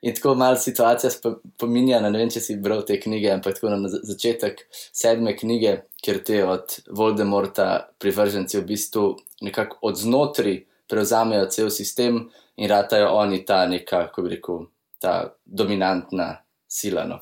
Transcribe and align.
In 0.00 0.14
tako 0.16 0.34
malo 0.34 0.56
situacija 0.56 1.10
spominja, 1.10 2.00
ne 2.00 2.10
vem, 2.14 2.30
če 2.32 2.40
si 2.40 2.56
bral 2.56 2.86
te 2.88 2.96
knjige, 3.00 3.34
ampak 3.34 3.58
tako 3.58 3.74
na 3.74 3.88
začetek 3.92 4.62
sedme 4.72 5.34
knjige, 5.36 5.74
kjer 6.00 6.22
te 6.24 6.40
od 6.44 6.76
Voldemorta 6.96 7.66
privrženci 8.00 8.58
v 8.58 8.66
bistvu 8.72 9.04
nekako 9.44 9.78
od 9.90 10.00
znotraj 10.00 10.62
prevzamejo 10.90 11.50
cel 11.52 11.68
sistem 11.70 12.22
in 12.56 12.70
ratajo 12.70 13.12
oni 13.12 13.44
ta 13.44 13.66
neka, 13.68 14.06
kako 14.08 14.24
bi 14.24 14.34
rekel, 14.36 14.64
ta 15.00 15.34
dominantna 15.44 16.32
sila. 16.72 17.04
No, 17.04 17.18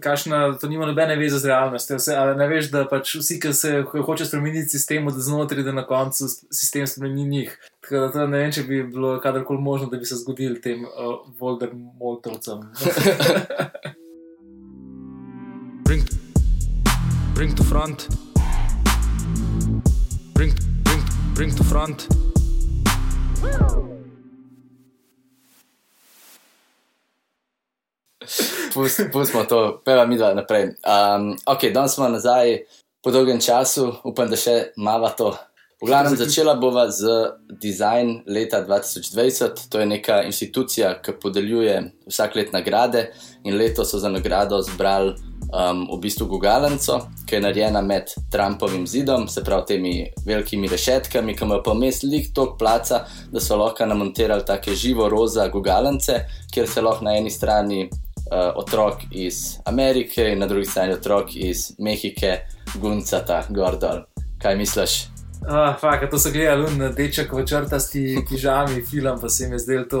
Kakšna, 0.00 0.58
to 0.60 0.68
nima 0.68 0.86
nobene 0.86 1.16
veze 1.16 1.38
z 1.38 1.44
realnostjo. 1.50 1.96
Vse, 1.98 2.14
ne 2.36 2.46
veš, 2.48 2.70
da 2.70 2.84
pač 2.88 3.16
vsi, 3.18 3.40
ki 3.42 3.52
se 3.54 3.82
hoče 4.06 4.26
spremeniti 4.26 4.68
sistem, 4.78 5.06
od 5.10 5.18
znotraj, 5.18 5.64
da 5.66 5.72
na 5.72 5.86
koncu 5.86 6.28
sistem 6.50 6.86
spremeni 6.86 7.24
njih. 7.24 7.58
Tako 7.80 7.94
da 8.04 8.12
to 8.12 8.26
ne 8.26 8.38
vem, 8.38 8.52
če 8.52 8.62
bi 8.62 8.82
bilo 8.86 9.16
kadarkoli 9.20 9.60
možno, 9.62 9.90
da 9.90 9.98
bi 9.98 10.06
se 10.06 10.20
zgodil 10.22 10.60
tem 10.62 10.84
uh, 10.86 10.90
Voldemortovcem. 11.40 12.62
bring, 15.86 16.04
bring 17.34 17.56
to 17.58 17.64
front. 17.64 18.06
Bring, 20.34 20.54
bring, 20.84 21.02
bring 21.34 21.56
to 21.56 21.64
front. 21.64 22.06
Pustimo 29.12 29.44
to, 29.44 29.80
peva 29.84 30.06
mi 30.06 30.16
dva 30.16 30.34
naprej. 30.34 30.74
Um, 30.84 31.34
ok, 31.46 31.70
danes 31.74 31.94
smo 31.94 32.08
nazaj 32.08 32.58
po 33.02 33.10
dolgem 33.10 33.40
času, 33.40 33.92
upam, 34.04 34.30
da 34.30 34.36
še 34.36 34.72
malo 34.76 35.10
to. 35.16 35.32
V 35.78 35.86
glavnem, 35.86 36.16
začela 36.22 36.54
bova 36.58 36.90
z 36.90 37.06
Design 37.62 38.22
leta 38.26 38.64
2020. 38.66 39.68
To 39.70 39.80
je 39.80 39.86
neka 39.86 40.22
institucija, 40.26 40.96
ki 41.02 41.18
podeljuje 41.22 41.80
vsak 42.10 42.36
let 42.36 42.52
nagrade 42.52 43.08
in 43.44 43.56
letos 43.56 43.90
so 43.90 44.02
za 44.02 44.10
nagrado 44.10 44.58
zbrali 44.62 45.14
um, 45.52 45.86
v 45.96 46.00
bistvu 46.02 46.26
Gugalenco, 46.26 46.98
ki 47.26 47.38
je 47.38 47.40
narejena 47.40 47.82
med 47.82 48.10
Trumpovim 48.30 48.86
zidom, 48.86 49.28
se 49.28 49.44
pravi 49.44 49.66
temi 49.66 49.94
velikimi 50.26 50.68
rešetkami, 50.68 51.36
ki 51.36 51.44
imajo 51.44 51.62
pa 51.62 51.76
vmes 51.76 52.02
lik 52.02 52.32
tok 52.34 52.58
placa, 52.58 53.04
da 53.32 53.40
so 53.40 53.56
lahko 53.56 53.86
namontirali 53.86 54.44
take 54.46 54.74
živo 54.74 55.08
roza 55.08 55.48
Gugalence, 55.48 56.24
kjer 56.54 56.68
se 56.68 56.82
lahko 56.82 57.04
na 57.04 57.16
eni 57.16 57.30
strani 57.30 57.88
uh, 58.32 58.52
otrok 58.56 58.94
iz 59.10 59.58
Amerike 59.64 60.32
in 60.32 60.38
na 60.38 60.46
drugi 60.46 60.66
strani 60.66 60.92
otrok 60.92 61.36
iz 61.36 61.72
Mehike, 61.78 62.38
Guncata, 62.74 63.44
Gordol. 63.48 64.04
Kaj 64.42 64.56
misliš? 64.56 65.06
Uh, 65.42 65.80
fakt, 65.80 66.10
to 66.10 66.18
so 66.18 66.30
gledali 66.30 66.66
na 66.76 66.88
deček 66.88 67.32
v 67.32 67.44
črtasti 67.46 68.18
pižami, 68.28 68.82
film, 68.82 69.20
pa 69.20 69.28
se 69.28 69.44
jim 69.44 69.52
je 69.52 69.58
zdelo 69.58 69.84
to 69.84 70.00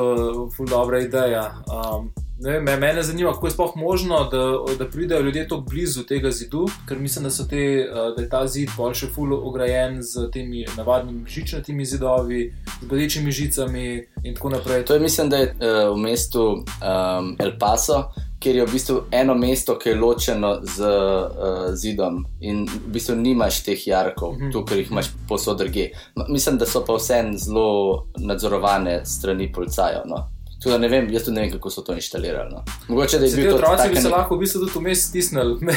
ful 0.56 0.66
dobra 0.66 1.00
ideja. 1.00 1.62
Um, 1.70 2.10
Ne, 2.40 2.60
me, 2.60 2.76
mene 2.76 3.02
zanima, 3.02 3.32
kako 3.32 3.46
je 3.46 3.50
sploh 3.50 3.76
možno, 3.76 4.24
da, 4.24 4.74
da 4.78 4.90
pridejo 4.90 5.20
ljudje 5.20 5.48
tako 5.48 5.60
blizu 5.60 6.02
tega 6.02 6.30
zidu, 6.30 6.66
ker 6.88 6.98
mislim, 6.98 7.24
da, 7.24 7.30
te, 7.50 7.56
eh, 7.56 7.94
da 8.16 8.22
je 8.22 8.28
ta 8.28 8.46
zid 8.46 8.70
bolj 8.76 8.94
še 8.94 9.08
fully 9.16 9.34
ograjen 9.42 9.98
z 10.02 10.28
temi 10.32 10.62
navadnimi 10.76 11.26
žičnatimi 11.26 11.84
zidovi, 11.84 12.52
z 12.82 12.86
bodečimi 12.86 13.32
žicami 13.32 14.06
in 14.22 14.34
tako 14.34 14.54
naprej. 14.54 14.84
To 14.84 14.94
je, 14.94 15.00
mislim, 15.00 15.28
da 15.28 15.36
je 15.36 15.50
uh, 15.50 15.96
v 15.96 15.98
mestu 15.98 16.44
um, 16.52 17.34
El 17.38 17.52
Paso, 17.58 18.04
kjer 18.38 18.56
je 18.56 18.66
v 18.66 18.72
bistvu 18.72 19.00
eno 19.10 19.34
mesto, 19.34 19.74
ki 19.78 19.88
je 19.88 19.98
ločeno 19.98 20.54
z 20.62 20.86
uh, 20.86 21.74
zidom 21.74 22.22
in 22.40 22.68
v 22.70 22.94
bistvu 22.94 23.18
nimaš 23.18 23.64
teh 23.66 23.86
jarkov, 23.86 24.36
mm 24.36 24.38
-hmm. 24.38 24.52
tu, 24.52 24.64
ker 24.64 24.78
jih 24.78 24.90
imaš 24.90 25.10
posod 25.28 25.58
druge. 25.58 25.90
Mislim, 26.28 26.58
da 26.58 26.66
so 26.66 26.84
pa 26.86 26.94
vse 26.94 27.24
zelo 27.34 28.06
nadzorovane 28.18 29.00
strani 29.04 29.52
policajev. 29.52 30.06
No? 30.06 30.37
Tudi 30.62 30.78
ne 30.78 30.88
vem, 30.88 31.06
jaz 31.14 31.22
tudi 31.22 31.36
ne 31.36 31.44
vem, 31.44 31.50
kako 31.52 31.70
so 31.70 31.82
to 31.86 31.94
inštalirali. 31.94 32.50
No. 32.50 32.64
Mogoče 32.88 33.18
da 33.18 33.26
je 33.26 33.36
bilo 33.36 33.50
to. 33.50 33.56
Otroci 33.56 33.88
bi 33.88 34.00
se 34.00 34.08
lahko 34.08 34.34
v 34.34 34.38
bistvu 34.38 34.60
tudi 34.60 34.72
vmes 34.74 35.04
stisnili. 35.08 35.58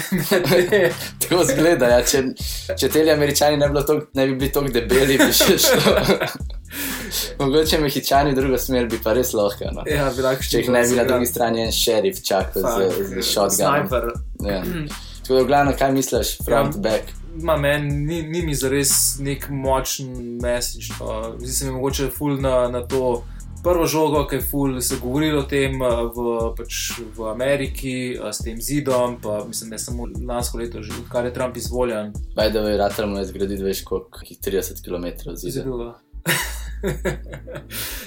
tako 1.21 1.43
zgleda, 1.45 1.89
ja. 1.91 1.99
če, 2.05 2.23
če 2.79 2.89
te 2.89 3.03
američani 3.13 3.59
ne, 3.61 3.69
tok, 3.85 4.07
ne 4.17 4.25
bi 4.27 4.39
bili 4.39 4.49
tako 4.51 4.73
debeli, 4.73 5.19
bi 5.21 5.29
še 5.37 5.57
šlo. 5.61 5.93
Mogoče 7.43 7.77
mehičani 7.83 8.33
v 8.33 8.39
drugo 8.39 8.57
smer 8.57 8.87
bi 8.89 8.97
pa 9.03 9.13
res 9.13 9.35
lahko. 9.37 9.69
No. 9.75 9.85
Ja, 9.85 10.09
če 10.41 10.63
jih 10.63 10.71
ne 10.73 10.81
bi 10.87 10.97
na 10.97 11.05
drugi 11.05 11.29
strani 11.29 11.65
en 11.67 11.73
šerif 11.75 12.23
čakal 12.25 12.65
z, 12.65 13.07
z 13.11 13.25
shotgunom. 13.27 13.85
Sniper. 13.85 14.13
Ja. 14.47 14.63
Tako 15.27 15.35
da, 15.37 15.43
glavno, 15.45 15.73
kaj 15.77 15.91
misliš, 15.93 16.31
front, 16.41 16.79
ja. 16.79 16.81
back? 16.81 17.13
Ma 17.45 17.53
meni 17.57 17.93
ni, 17.93 18.23
ni 18.27 18.41
mi 18.43 18.55
zares 18.57 19.19
nek 19.21 19.45
močen 19.53 20.09
message. 20.41 20.89
No. 20.97 21.35
Zdi 21.37 21.53
se 21.53 21.69
mi 21.69 21.75
mogoče 21.77 22.09
full 22.17 22.41
na, 22.41 22.65
na 22.73 22.81
to 22.87 23.21
prvo 23.63 23.85
žogo, 23.87 24.27
ki 24.27 24.35
je 24.35 24.41
ful, 24.41 24.81
se 24.81 24.97
govorilo 25.01 25.39
o 25.39 25.47
tem 25.47 25.81
eh, 25.81 26.03
v, 26.15 26.37
pač 26.57 26.91
v 27.17 27.29
Ameriki, 27.29 27.95
eh, 28.15 28.33
s 28.33 28.43
tem 28.45 28.61
zidom, 28.61 29.17
pa 29.21 29.43
mislim, 29.47 29.69
da 29.69 29.75
je 29.75 29.85
samo 29.85 30.07
lansko 30.27 30.57
leto, 30.57 30.83
že 30.83 30.93
odkar 31.03 31.25
je 31.25 31.33
Trump 31.33 31.57
izvoljen. 31.57 32.13
Bajda 32.35 32.65
je 32.69 32.77
ratarmo 32.77 33.19
je 33.19 33.29
zgraditi 33.29 33.63
več 33.63 33.83
kot 33.85 34.09
30 34.21 34.81
km 34.85 35.35
zida. 35.35 35.65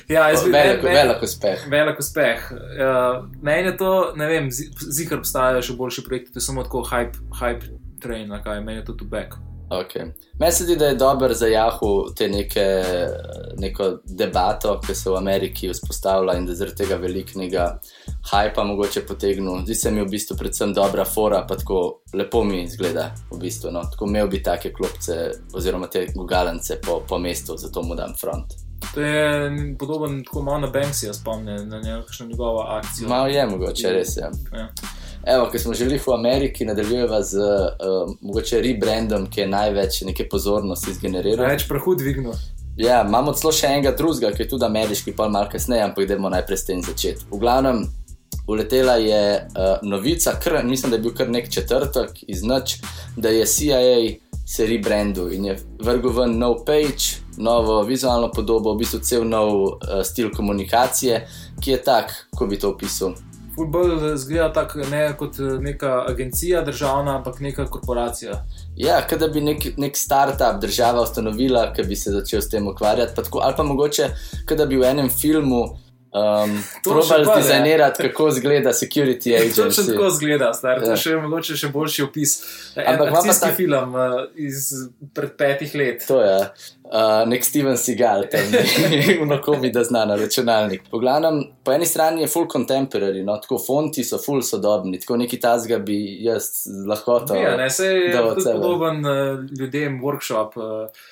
ja, 0.08 0.28
no, 0.34 0.42
velik, 0.50 0.82
velik 0.82 1.22
uspeh. 1.22 1.66
Velik 1.70 1.98
uspeh. 2.02 2.50
Uh, 2.50 3.24
meni 3.42 3.70
je 3.70 3.76
to, 3.78 3.94
ne 4.18 4.28
vem, 4.30 4.50
zikar 4.50 5.22
obstajajo 5.22 5.62
še 5.62 5.78
boljši 5.78 6.06
projekti, 6.06 6.34
to 6.34 6.42
je 6.42 6.48
samo 6.50 6.66
tako 6.66 6.82
hype, 6.90 7.20
hype 7.40 7.74
train, 8.02 8.32
kaj 8.44 8.64
meni 8.64 8.82
je 8.82 8.88
to 8.90 8.98
tu 8.98 9.06
back. 9.08 9.38
Okay. 9.70 10.12
Meni 10.38 10.52
se 10.52 10.64
zdi, 10.64 10.76
da 10.76 10.86
je 10.86 10.94
dobro 10.94 11.34
za 11.34 11.46
Jahu 11.46 12.04
te 12.16 12.28
neke, 12.28 12.84
neko 13.58 13.98
debato, 14.04 14.80
ki 14.86 14.94
se 14.94 15.10
v 15.10 15.16
Ameriki 15.16 15.70
vzpostavlja 15.72 16.34
in 16.38 16.46
da 16.46 16.54
zaradi 16.54 16.76
tega 16.76 16.96
velikega 16.96 17.80
hajpa 18.30 18.64
mogoče 18.64 19.06
potegnu. 19.06 19.60
Zdi 19.64 19.74
se 19.74 19.90
mi 19.90 20.02
v 20.02 20.08
bistvu 20.10 20.36
predvsem 20.36 20.74
dobra 20.74 21.04
fora, 21.04 21.44
pa 21.48 21.56
tako 21.56 22.02
lepo 22.12 22.44
mi 22.44 22.62
izgleda. 22.62 23.14
V 23.32 23.38
bistvu, 23.38 23.72
no. 23.72 23.82
Tako 23.92 24.06
imel 24.08 24.28
bi 24.28 24.42
take 24.42 24.72
klopce 24.72 25.30
oziroma 25.54 25.86
te 25.86 26.06
gugalence 26.14 26.78
po, 26.86 27.00
po 27.08 27.18
mestu, 27.18 27.56
zato 27.56 27.82
mu 27.82 27.94
dam 27.94 28.14
front. 28.20 28.52
To 28.94 29.00
je 29.00 29.50
podoben, 29.78 30.24
tako 30.24 30.42
malo 30.42 30.58
na 30.58 30.66
Banksy, 30.66 31.12
spomnim 31.12 31.68
na 31.68 31.80
nekakšno 31.80 32.26
njegovo 32.26 32.60
akcijo. 32.60 33.08
Malo 33.08 33.26
je 33.26 33.46
mogoče, 33.46 33.92
res 33.92 34.16
je. 34.16 34.30
Ja. 34.52 34.68
Evo, 35.26 35.48
ki 35.52 35.58
smo 35.58 35.74
želeli 35.74 35.98
v 36.06 36.12
Ameriki, 36.12 36.64
nadaljujeva 36.64 37.22
z 37.22 37.38
uh, 37.38 38.14
mogoče 38.20 38.60
rebrandom, 38.60 39.26
ki 39.30 39.40
je 39.40 39.46
največ 39.48 40.00
neke 40.00 40.28
pozornosti 40.28 40.92
zgeneriral. 40.94 41.46
Največ 41.46 41.68
prahu 41.68 41.94
dvignil. 41.94 42.34
Ja, 42.76 43.04
imamo 43.08 43.32
celo 43.32 43.52
še 43.54 43.70
enega 43.70 43.94
drugega, 43.96 44.34
ki 44.34 44.42
je 44.42 44.48
tudi 44.50 44.66
ameriški, 44.66 45.14
pa 45.16 45.28
malo 45.28 45.48
kasneje, 45.52 45.84
ampak 45.86 46.04
idemo 46.04 46.28
najprej 46.28 46.58
s 46.58 46.68
tem 46.68 46.82
začeti. 46.82 47.24
V 47.30 47.40
glavnem, 47.40 47.86
uletela 48.50 48.98
je 49.00 49.24
uh, 49.40 49.74
novica, 49.82 50.36
kr, 50.42 50.60
mislim, 50.64 50.92
da 50.92 51.00
je 51.00 51.06
bil 51.06 51.16
kar 51.16 51.30
nek 51.32 51.48
četrtek 51.48 52.20
iz 52.28 52.44
noč, 52.44 52.78
da 53.16 53.32
je 53.32 53.46
CIA 53.46 53.96
se 54.46 54.66
rebrandil 54.68 55.32
in 55.32 55.44
je 55.48 55.54
vrgel 55.80 56.12
ven 56.12 56.34
nov 56.38 56.66
page, 56.68 57.22
novo 57.40 57.80
vizualno 57.88 58.28
podobo, 58.28 58.74
v 58.74 58.84
bistvu 58.84 59.00
cel 59.00 59.24
nov 59.24 59.54
uh, 59.62 60.02
stil 60.04 60.28
komunikacije, 60.34 61.22
ki 61.62 61.78
je 61.78 61.80
tak, 61.82 62.12
ko 62.36 62.50
bi 62.50 62.60
to 62.60 62.74
opisal. 62.76 63.16
Fulbol 63.54 64.16
zgleda 64.16 64.52
tako 64.52 64.78
ne 64.90 65.12
kot 65.18 65.38
eh, 65.38 65.58
neka 65.60 66.04
agencija 66.08 66.62
državna, 66.62 67.16
ampak 67.16 67.40
neka 67.40 67.66
korporacija. 67.66 68.44
Ja, 68.76 69.00
kot 69.10 69.18
da 69.18 69.28
bi 69.28 69.40
nek, 69.40 69.66
nek 69.78 69.96
start-up 69.96 70.60
država 70.60 71.02
ustanovila, 71.02 71.68
ki 71.72 71.86
bi 71.88 71.96
se 71.96 72.10
začel 72.10 72.42
s 72.42 72.50
tem 72.50 72.66
ukvarjati. 72.68 73.14
Pa 73.16 73.22
tako, 73.22 73.40
ali 73.42 73.54
pa 73.56 73.62
mogoče, 73.62 74.10
kot 74.48 74.58
da 74.58 74.66
bi 74.66 74.80
v 74.80 74.90
enem 74.90 75.10
filmu 75.10 75.64
Um, 76.14 76.62
Probali 76.84 77.24
ste 77.24 77.36
dizajnirati, 77.36 78.02
kako 78.02 78.28
izgleda 78.28 78.70
security 78.70 79.34
agent. 79.36 79.56
To 79.58 79.70
še 79.70 79.82
tako 79.88 80.06
izgleda, 80.06 80.52
star, 80.54 80.78
ja. 80.78 80.84
to 80.86 80.98
še 81.00 81.16
mogoče 81.18 81.56
še 81.58 81.70
boljši 81.74 82.04
opis. 82.04 82.34
Ampak 82.78 83.10
imamo 83.10 83.32
pa 83.32 83.34
ta 83.40 83.50
film 83.56 83.96
uh, 83.98 84.14
iz 84.38 84.68
pred 85.10 85.32
petih 85.34 85.74
let. 85.74 86.04
To 86.06 86.20
je. 86.22 86.36
Uh, 86.84 87.24
nek 87.26 87.42
Steven 87.42 87.74
Seagal, 87.80 88.28
tam 88.30 88.54
je 88.94 89.16
unokomi, 89.24 89.72
da 89.74 89.82
zna 89.88 90.04
na 90.06 90.14
računalnik. 90.20 90.86
Po, 90.92 91.02
glavnem, 91.02 91.40
po 91.66 91.74
eni 91.74 91.90
strani 91.90 92.22
je 92.22 92.30
full 92.30 92.46
contemporary, 92.52 93.24
no, 93.26 93.34
tako 93.42 93.58
fonti 93.58 94.06
so 94.06 94.22
full 94.22 94.44
sodobni, 94.46 95.02
tako 95.02 95.18
neki 95.18 95.40
tazga 95.42 95.80
bi 95.82 95.98
jaz 96.22 96.68
lahko 96.86 97.18
to. 97.26 97.40
Ja, 97.42 97.56
ne, 97.58 97.66
se 97.74 97.90
je 97.90 98.22
podoben 98.52 99.02
uh, 99.02 99.42
ljudem 99.58 99.98
workshop. 100.04 100.54
Uh, 100.62 101.10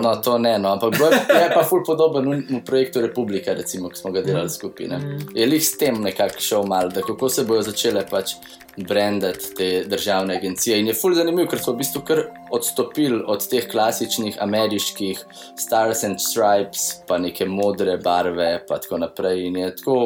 No, 0.00 0.16
to 0.16 0.38
ne, 0.38 0.58
no. 0.58 0.72
ampak 0.72 0.94
je 1.40 1.46
pa 1.54 1.62
ful 1.64 1.80
podoben 1.86 2.26
v 2.28 2.60
projektu 2.64 3.00
Republika, 3.00 3.54
recimo, 3.56 3.88
ki 3.88 3.96
smo 3.96 4.12
ga 4.12 4.20
delali 4.20 4.52
skupaj. 4.52 4.90
Mm. 4.92 5.30
Je 5.32 5.46
lih 5.46 5.64
s 5.64 5.78
tem 5.80 6.02
nekako 6.04 6.40
šel 6.40 6.66
mal, 6.68 6.90
da 6.92 7.00
kako 7.00 7.28
se 7.32 7.46
bodo 7.48 7.62
začele 7.64 8.04
pač 8.10 8.36
brandati 8.76 9.54
te 9.56 9.70
državne 9.88 10.36
agencije. 10.36 10.78
In 10.80 10.92
je 10.92 10.94
ful 10.98 11.16
zanimiv, 11.16 11.48
ker 11.48 11.62
so 11.64 11.72
v 11.72 11.80
bistvu 11.80 12.04
kar 12.04 12.22
odstopili 12.52 13.22
od 13.24 13.48
teh 13.48 13.64
klasičnih 13.70 14.36
ameriških 14.44 15.24
Stars 15.56 16.04
and 16.04 16.20
Stripes, 16.20 17.00
pa 17.08 17.18
neke 17.18 17.48
modre 17.48 17.96
barve, 17.96 18.58
pa 18.68 18.82
tako 18.84 19.00
naprej. 19.00 19.46
In 19.48 19.60
je 19.62 19.76
tako, 19.80 19.98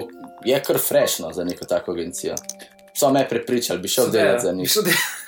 je 0.46 0.62
kar 0.62 0.78
frešno 0.78 1.34
za 1.34 1.44
neko 1.44 1.66
tako 1.66 1.98
agencijo. 1.98 2.38
So 2.98 3.10
me 3.10 3.28
prepričali, 3.28 3.80
bi 3.80 3.88
šel 3.88 4.04
So, 4.04 4.10
delati 4.10 4.42
za 4.42 4.52
njih. 4.52 4.72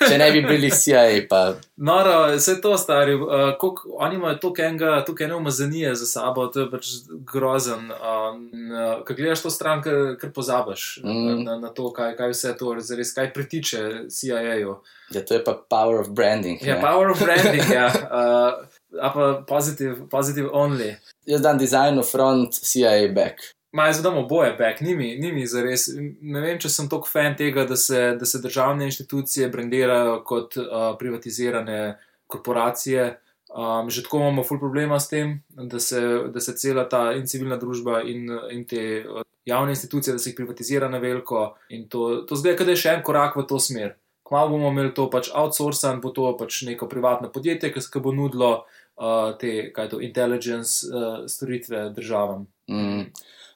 Če 0.09 0.17
ne 0.17 0.31
bi 0.31 0.41
bili 0.41 0.71
CIA, 0.71 1.21
pa 1.29 1.53
Noro, 1.75 2.35
vse 2.35 2.61
to 2.61 2.77
stari, 2.77 3.15
uh, 3.15 3.29
koliko, 3.59 3.89
oni 3.93 4.15
imajo 4.15 4.35
toliko 4.35 4.61
enega, 4.61 5.03
toliko 5.05 5.23
ene 5.23 5.35
umazanije 5.35 5.95
za 5.95 6.05
sabo, 6.05 6.47
to 6.47 6.59
je 6.59 6.71
pač 6.71 6.87
grozen. 7.33 7.91
Uh, 7.91 9.03
Ko 9.07 9.13
gledaš 9.13 9.41
to 9.41 9.49
stran, 9.49 9.81
kar, 9.81 10.15
kar 10.19 10.31
pozabiš 10.35 10.99
mm. 11.03 11.43
Na, 11.43 11.57
na 11.57 11.69
to, 11.69 11.91
kaj, 11.93 12.15
kaj 12.17 12.33
vse 12.33 12.55
to 12.59 12.75
zares, 12.79 13.13
kaj 13.13 13.33
pritiče 13.33 14.09
CIA-ju. 14.09 14.75
ja, 15.11 15.21
to 15.25 15.33
je 15.33 15.43
pa 15.43 15.53
power 15.69 16.01
of 16.01 16.09
branding. 16.09 16.61
Ja, 16.61 16.75
ne. 16.75 16.81
power 16.81 17.11
of 17.11 17.19
branding, 17.19 17.63
ja. 17.73 17.87
Uh, 17.87 18.67
a 19.05 19.09
pa 19.13 19.43
positive, 19.47 20.09
positive 20.09 20.49
only. 20.53 20.95
Jaz 21.25 21.41
dam 21.41 21.57
design 21.57 21.99
v 21.99 22.03
front, 22.03 22.53
CIA 22.53 23.07
back. 23.13 23.53
Maj 23.71 23.93
zdaj 23.93 24.03
damo 24.03 24.27
boje 24.27 24.51
back, 24.59 24.81
ni 24.81 24.95
mi, 24.95 25.15
ni 25.15 25.31
mi 25.31 25.45
zares. 25.47 25.87
Ne 26.21 26.41
vem, 26.43 26.59
če 26.59 26.69
sem 26.69 26.89
toliko 26.91 27.07
fan 27.07 27.37
tega, 27.39 27.63
da 27.65 27.77
se, 27.79 28.01
da 28.19 28.27
se 28.27 28.41
državne 28.43 28.89
inštitucije 28.89 29.47
brandirajo 29.49 30.17
kot 30.27 30.57
uh, 30.59 30.91
privatizirane 30.99 31.97
korporacije. 32.27 33.13
Um, 33.51 33.89
že 33.91 34.03
tako 34.03 34.17
imamo 34.17 34.43
ful 34.43 34.59
problema 34.59 34.99
s 34.99 35.09
tem, 35.11 35.41
da 35.49 35.79
se, 35.79 36.01
da 36.33 36.39
se 36.39 36.55
cela 36.55 36.85
ta 36.89 37.11
in 37.13 37.25
civilna 37.27 37.57
družba 37.59 38.01
in, 38.07 38.29
in 38.51 38.63
te 38.67 39.03
uh, 39.03 39.23
javne 39.45 39.71
institucije, 39.71 40.13
da 40.13 40.19
se 40.19 40.29
jih 40.29 40.35
privatizira 40.35 40.89
na 40.89 40.97
veliko. 40.97 41.55
In 41.69 41.87
to, 41.89 42.23
to 42.27 42.35
zdaj, 42.35 42.55
da 42.59 42.71
je 42.71 42.83
še 42.83 42.95
en 42.97 43.03
korak 43.03 43.35
v 43.35 43.47
to 43.47 43.59
smer. 43.59 43.95
Kmalo 44.27 44.53
bomo 44.53 44.71
imeli 44.71 44.93
to 44.95 45.09
pač 45.11 45.31
outsourcen, 45.35 45.99
bo 46.03 46.11
to 46.15 46.29
pač 46.39 46.61
neko 46.67 46.87
privatno 46.91 47.31
podjetje, 47.31 47.71
ki 47.71 47.83
se 47.83 48.03
bo 48.03 48.11
nudilo 48.15 48.53
uh, 48.61 49.31
te, 49.39 49.71
kaj 49.75 49.91
to, 49.91 49.99
intelligence 49.99 50.87
uh, 50.87 51.23
storitve 51.27 51.89
državam. 51.95 52.47
Mm. 52.71 53.11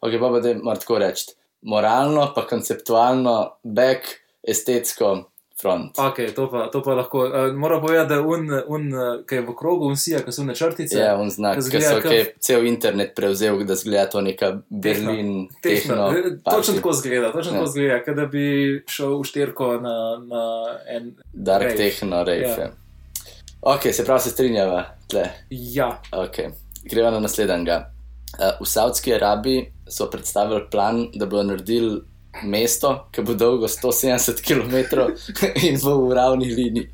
Ok, 0.05 0.19
pa 0.19 0.39
da 0.39 0.53
moram 0.61 0.79
tako 0.79 0.99
reči. 1.01 1.31
Moralno, 1.65 2.27
pa 2.35 2.43
konceptualno, 2.47 3.37
back, 3.63 4.05
estetsko, 4.43 5.15
front. 5.61 5.97
Ok, 5.99 6.19
to 6.35 6.45
pa, 6.51 6.67
to 6.71 6.81
pa 6.83 6.93
lahko. 6.93 7.23
Uh, 7.25 7.55
moram 7.57 7.81
povedati, 7.81 8.09
da 8.09 8.19
un, 8.21 8.49
un, 8.67 8.91
ki 9.27 9.35
je 9.35 9.41
v 9.41 9.55
krogu, 9.57 9.87
unsija, 9.87 10.19
ki 10.21 10.31
so 10.35 10.43
na 10.43 10.53
črtice. 10.53 10.99
Ja, 10.99 11.15
on 11.17 11.31
znak, 11.31 11.57
ki 11.71 11.81
so 11.81 11.95
okay, 11.97 12.25
cel 12.43 12.67
internet 12.67 13.15
prevzel, 13.15 13.63
da 13.65 13.75
zgleda 13.79 14.05
to 14.13 14.21
neka 14.21 14.51
Berlin, 14.69 15.47
tehno. 15.63 16.09
Tehno, 16.11 16.37
party. 16.43 16.55
točno 16.57 16.75
tako 16.75 16.93
zgleda, 16.93 17.31
točno 17.31 17.53
Ja. 17.53 17.57
tako 17.59 17.71
zgleda, 17.71 18.03
kot 18.05 18.15
da 18.15 18.25
bi 18.25 18.45
šel 18.87 19.17
v 19.19 19.23
štirko 19.31 19.71
na, 19.81 19.95
na 20.27 20.43
en. 20.97 21.15
Dark 21.33 21.63
rave. 21.71 21.77
techno, 21.77 22.23
rave. 22.23 22.41
Ja. 22.41 22.59
Ja. 22.59 22.69
Ok, 23.61 23.89
se 23.91 24.05
pravi, 24.05 24.21
se 24.21 24.29
strinjava. 24.29 24.83
Tle. 25.09 25.29
Ja, 25.49 26.01
Okay. 26.11 26.51
Gremo 26.83 27.09
na 27.11 27.19
naslednjega. 27.19 27.94
Uh, 28.35 28.57
v 28.59 28.67
Saudski 28.67 29.13
Arabiji 29.15 29.71
so 29.89 30.09
predstavili 30.11 30.65
plan, 30.71 31.07
da 31.13 31.25
bodo 31.25 31.43
naredili 31.43 32.01
mesto, 32.43 33.07
ki 33.11 33.21
bo 33.21 33.33
dolgo 33.33 33.67
170 33.67 34.41
km 34.43 34.75
in 35.67 35.79
bo 35.83 35.97
v 36.07 36.13
ravni 36.13 36.49
liniji. 36.51 36.89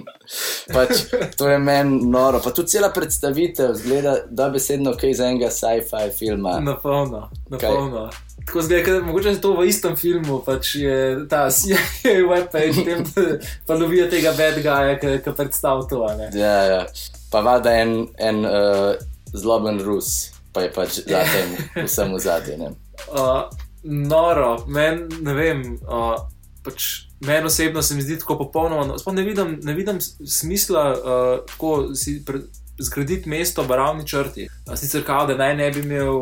pač, 0.74 1.04
to 1.36 1.48
je 1.48 1.58
meni 1.58 2.00
noro. 2.06 2.40
Pa 2.40 2.50
tudi 2.50 2.72
cela 2.74 2.90
predstavitev 2.94 3.74
zgleda, 3.74 4.16
da 4.30 4.48
besedno 4.50 4.94
kaj 4.98 5.14
za 5.14 5.28
enega 5.30 5.50
sci-fi 5.50 6.10
filma. 6.16 6.58
na 6.60 6.76
polno. 6.76 7.28
Na 7.50 7.58
Kaj? 7.58 7.68
polno. 7.68 8.08
Tako 8.46 8.62
zgleda, 8.62 8.84
kot 8.86 9.06
mogoče 9.06 9.28
je 9.28 9.40
to 9.40 9.52
v 9.56 9.68
istem 9.68 9.96
filmu, 9.96 10.40
pač 10.46 10.74
je 10.80 10.96
ta 11.30 11.44
CIA 11.50 12.16
webpage, 12.26 12.84
tem, 12.86 13.04
da 13.14 13.38
pa 13.66 13.76
lovijo 13.76 14.08
tega 14.10 14.32
bad 14.38 14.62
guya, 14.64 14.96
ki, 15.00 15.18
ki 15.24 15.36
predstavlja 15.36 15.88
to. 15.90 16.02
Ja, 16.34 16.56
ja. 16.64 16.82
Pa 17.30 17.44
valjda 17.46 17.76
en, 17.84 17.94
en 18.18 18.42
uh, 18.48 18.96
zloben 19.36 19.78
Rus, 19.84 20.29
pa 20.52 20.66
je 20.66 20.72
pač 20.74 21.00
za 21.12 21.22
tem 21.32 21.84
vsem 21.86 22.14
v 22.14 22.20
zadnjem. 22.20 22.74
Uh, 23.10 23.46
noro, 23.84 24.64
meni 24.68 25.22
ne 25.22 25.34
vem. 25.34 25.64
Uh, 25.84 26.18
pač 26.64 27.10
Meni 27.20 27.46
osebno 27.46 27.82
se 27.82 27.94
mi 27.94 28.02
zdi 28.02 28.14
tako 28.18 28.38
popolnoma, 28.38 28.98
sploh 28.98 29.14
ne 29.14 29.22
vidim, 29.22 29.58
ne 29.62 29.74
vidim 29.76 29.98
smisla, 30.00 30.84
uh, 30.90 31.42
kako 31.50 31.94
si 31.94 32.22
pre, 32.24 32.38
zgraditi 32.80 33.28
mesto 33.28 33.62
v 33.62 33.76
ravni 33.76 34.06
črti. 34.06 34.48
Sicer 34.76 35.04
kao, 35.06 35.26
da 35.26 35.36
naj 35.36 35.56
ne 35.56 35.70
bi 35.70 35.80
imel, 35.80 36.12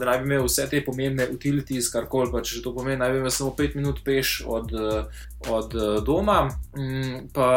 da 0.00 0.06
naj 0.06 0.18
bi 0.18 0.24
imel 0.24 0.44
vse 0.46 0.68
te 0.70 0.80
pomembne 0.84 1.26
utilities, 1.32 1.90
kar 1.92 2.06
koli 2.10 2.32
pač 2.32 2.54
že 2.56 2.62
to 2.62 2.74
pomeni, 2.74 2.98
naj 3.00 3.12
bi 3.12 3.18
imel 3.22 3.30
samo 3.30 3.54
5 3.58 3.76
minut 3.76 4.00
peš 4.04 4.42
od, 4.46 4.72
od 5.48 5.74
uh, 5.74 6.04
doma, 6.04 6.48
mm, 6.76 7.28
pa 7.34 7.48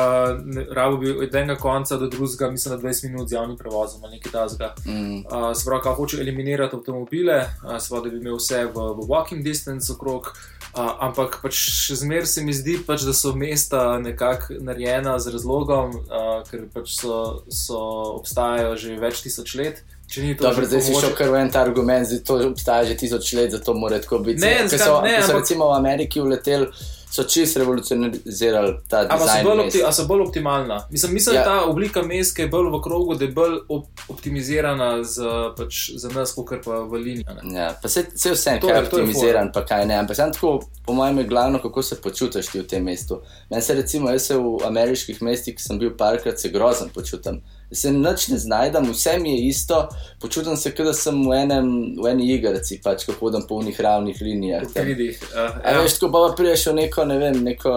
rabo 0.72 0.98
bi 0.98 1.12
od 1.12 1.36
enega 1.36 1.56
konca 1.62 1.98
do 1.98 2.08
drugega, 2.08 2.52
mislim, 2.52 2.76
da 2.76 2.82
20 2.88 3.10
minut 3.12 3.30
z 3.30 3.34
javnim 3.34 3.58
prevozom 3.58 4.04
ali 4.04 4.18
nekaj 4.18 4.32
tasga. 4.32 4.74
Mm. 4.86 5.24
Se 5.56 5.66
pravi, 5.66 5.82
kako 5.84 5.96
hoče 5.96 6.22
eliminirati 6.22 6.76
avtomobile, 6.76 7.44
seveda, 7.80 8.04
da 8.04 8.10
bi 8.10 8.18
imel 8.18 8.38
vse 8.38 8.66
v, 8.66 8.92
v 9.00 9.10
walking 9.10 9.44
distance 9.44 9.94
okrog. 9.94 10.34
Uh, 10.78 10.94
ampak 11.02 11.40
pač 11.42 11.58
še 11.58 11.96
zmeraj 11.98 12.28
se 12.30 12.42
mi 12.46 12.54
zdi, 12.54 12.76
pač, 12.86 13.02
da 13.02 13.14
so 13.14 13.32
mesta 13.34 13.98
nekako 13.98 14.60
narejena 14.62 15.16
z 15.18 15.34
razlogom, 15.34 15.96
uh, 16.06 16.44
ker 16.46 16.68
pač 16.70 16.92
so, 16.94 17.16
so 17.50 17.80
obstajajo 18.20 18.76
že 18.78 18.94
več 19.02 19.24
tisoč 19.26 19.56
let. 19.58 19.82
Če 20.08 20.22
ni 20.22 20.36
to 20.38 20.46
Dobro, 20.46 20.62
že 20.62 20.70
zdaj 20.70 20.82
si 20.82 20.92
pomoč- 20.94 21.02
šel 21.04 21.16
kar 21.18 21.30
v 21.30 21.36
en 21.42 21.50
ta 21.50 21.60
argument, 21.66 22.06
zdaj 22.06 22.22
to 22.24 22.38
obstaja 22.52 22.86
že 22.86 22.96
tisoč 22.96 23.34
let, 23.34 23.52
zato 23.52 23.74
mora 23.74 23.98
tako 24.00 24.20
biti. 24.22 24.38
Ne, 24.40 24.70
zakaj- 24.70 24.86
so, 24.86 25.02
ne, 25.02 25.18
so 25.18 25.34
ampak- 25.34 25.42
recimo 25.42 25.64
v 25.68 25.76
Ameriki 25.76 26.22
uleteli, 26.22 26.70
so 27.10 27.24
čist 27.24 27.58
revolucionizirali 27.58 28.74
ta 28.88 29.00
Ampak 29.00 29.20
so, 29.20 29.26
dizajn. 29.26 29.46
bolj 29.46 29.58
mest. 29.58 29.78
opti, 29.78 29.94
so 29.94 30.06
bolj 30.06 30.22
optimalna. 30.22 30.88
Mislim, 30.90 31.14
mislim 31.14 31.36
ja. 31.36 31.44
Da 31.44 31.50
je 31.50 31.58
ta 31.58 31.66
oblika 31.66 32.02
mest, 32.04 32.36
ki 32.36 32.42
je 32.42 32.48
bolj 32.48 32.70
v 32.70 32.82
krogu, 32.82 33.16
da 33.16 33.26
je 33.26 33.32
bolj 33.32 33.56
op 33.70 33.86
optimizirana 34.10 35.04
za, 35.06 35.32
pač, 35.58 35.74
za 35.96 36.10
nas, 36.10 36.34
kot 36.34 36.64
pa 36.64 36.80
v 36.82 36.94
liniji. 36.94 37.26
ne. 37.44 37.58
Ja, 37.58 37.76
pa 37.82 37.88
se, 37.88 38.06
se 38.16 38.32
vse, 38.32 38.58
To 38.62 38.68
kaj 38.68 38.78
je- 38.78 38.84
optimiziran, 38.84 39.52
pa 39.52 39.66
kaj 39.66 39.86
ne. 39.86 39.96
Ampak 39.96 40.16
samo 40.16 40.32
tako, 40.32 40.52
po 40.86 40.94
mojem, 40.94 41.18
je 41.18 41.24
glavno, 41.26 41.60
kako 41.60 41.82
se 41.84 41.96
počutiš 41.98 42.48
ti 42.48 42.60
v 42.60 42.66
tem 42.66 42.84
mestu. 42.84 43.20
Meni 43.50 43.62
se 43.62 43.74
recimo, 43.74 44.10
jaz 44.10 44.22
se 44.24 44.38
v 44.38 44.58
ameriških 44.66 45.22
mestih, 45.22 45.56
ki 45.56 45.62
sem 45.62 45.80
bil 45.80 45.92
parkrat, 45.92 46.40
se 46.40 46.50
grozen 46.50 46.90
počutim. 46.90 47.42
Se 47.72 47.92
nič 47.92 48.28
ne 48.32 48.38
znajdem, 48.40 48.86
vse 48.92 49.18
mi 49.20 49.34
je 49.36 49.48
isto, 49.48 49.90
počutim 50.22 50.56
se, 50.58 50.72
kot 50.72 50.86
da 50.86 50.94
sem 50.94 51.18
v, 51.30 51.34
enem, 51.36 51.66
v 52.00 52.06
eni 52.08 52.30
igrici, 52.32 52.78
pač 52.84 53.04
ko 53.06 53.12
hodam 53.20 53.44
po 53.44 53.56
unih 53.60 53.76
ravnih 53.82 54.22
linijah. 54.22 54.64
Vidih. 54.86 55.20
Uh, 55.36 55.58
A 55.64 55.72
ja. 55.74 55.82
veš, 55.82 55.98
tako 56.00 56.12
pa 56.14 56.34
priješ 56.38 56.68
v 56.68 56.74
neko, 56.74 57.06
ne 57.06 57.18
vem, 57.20 57.42
neko 57.44 57.74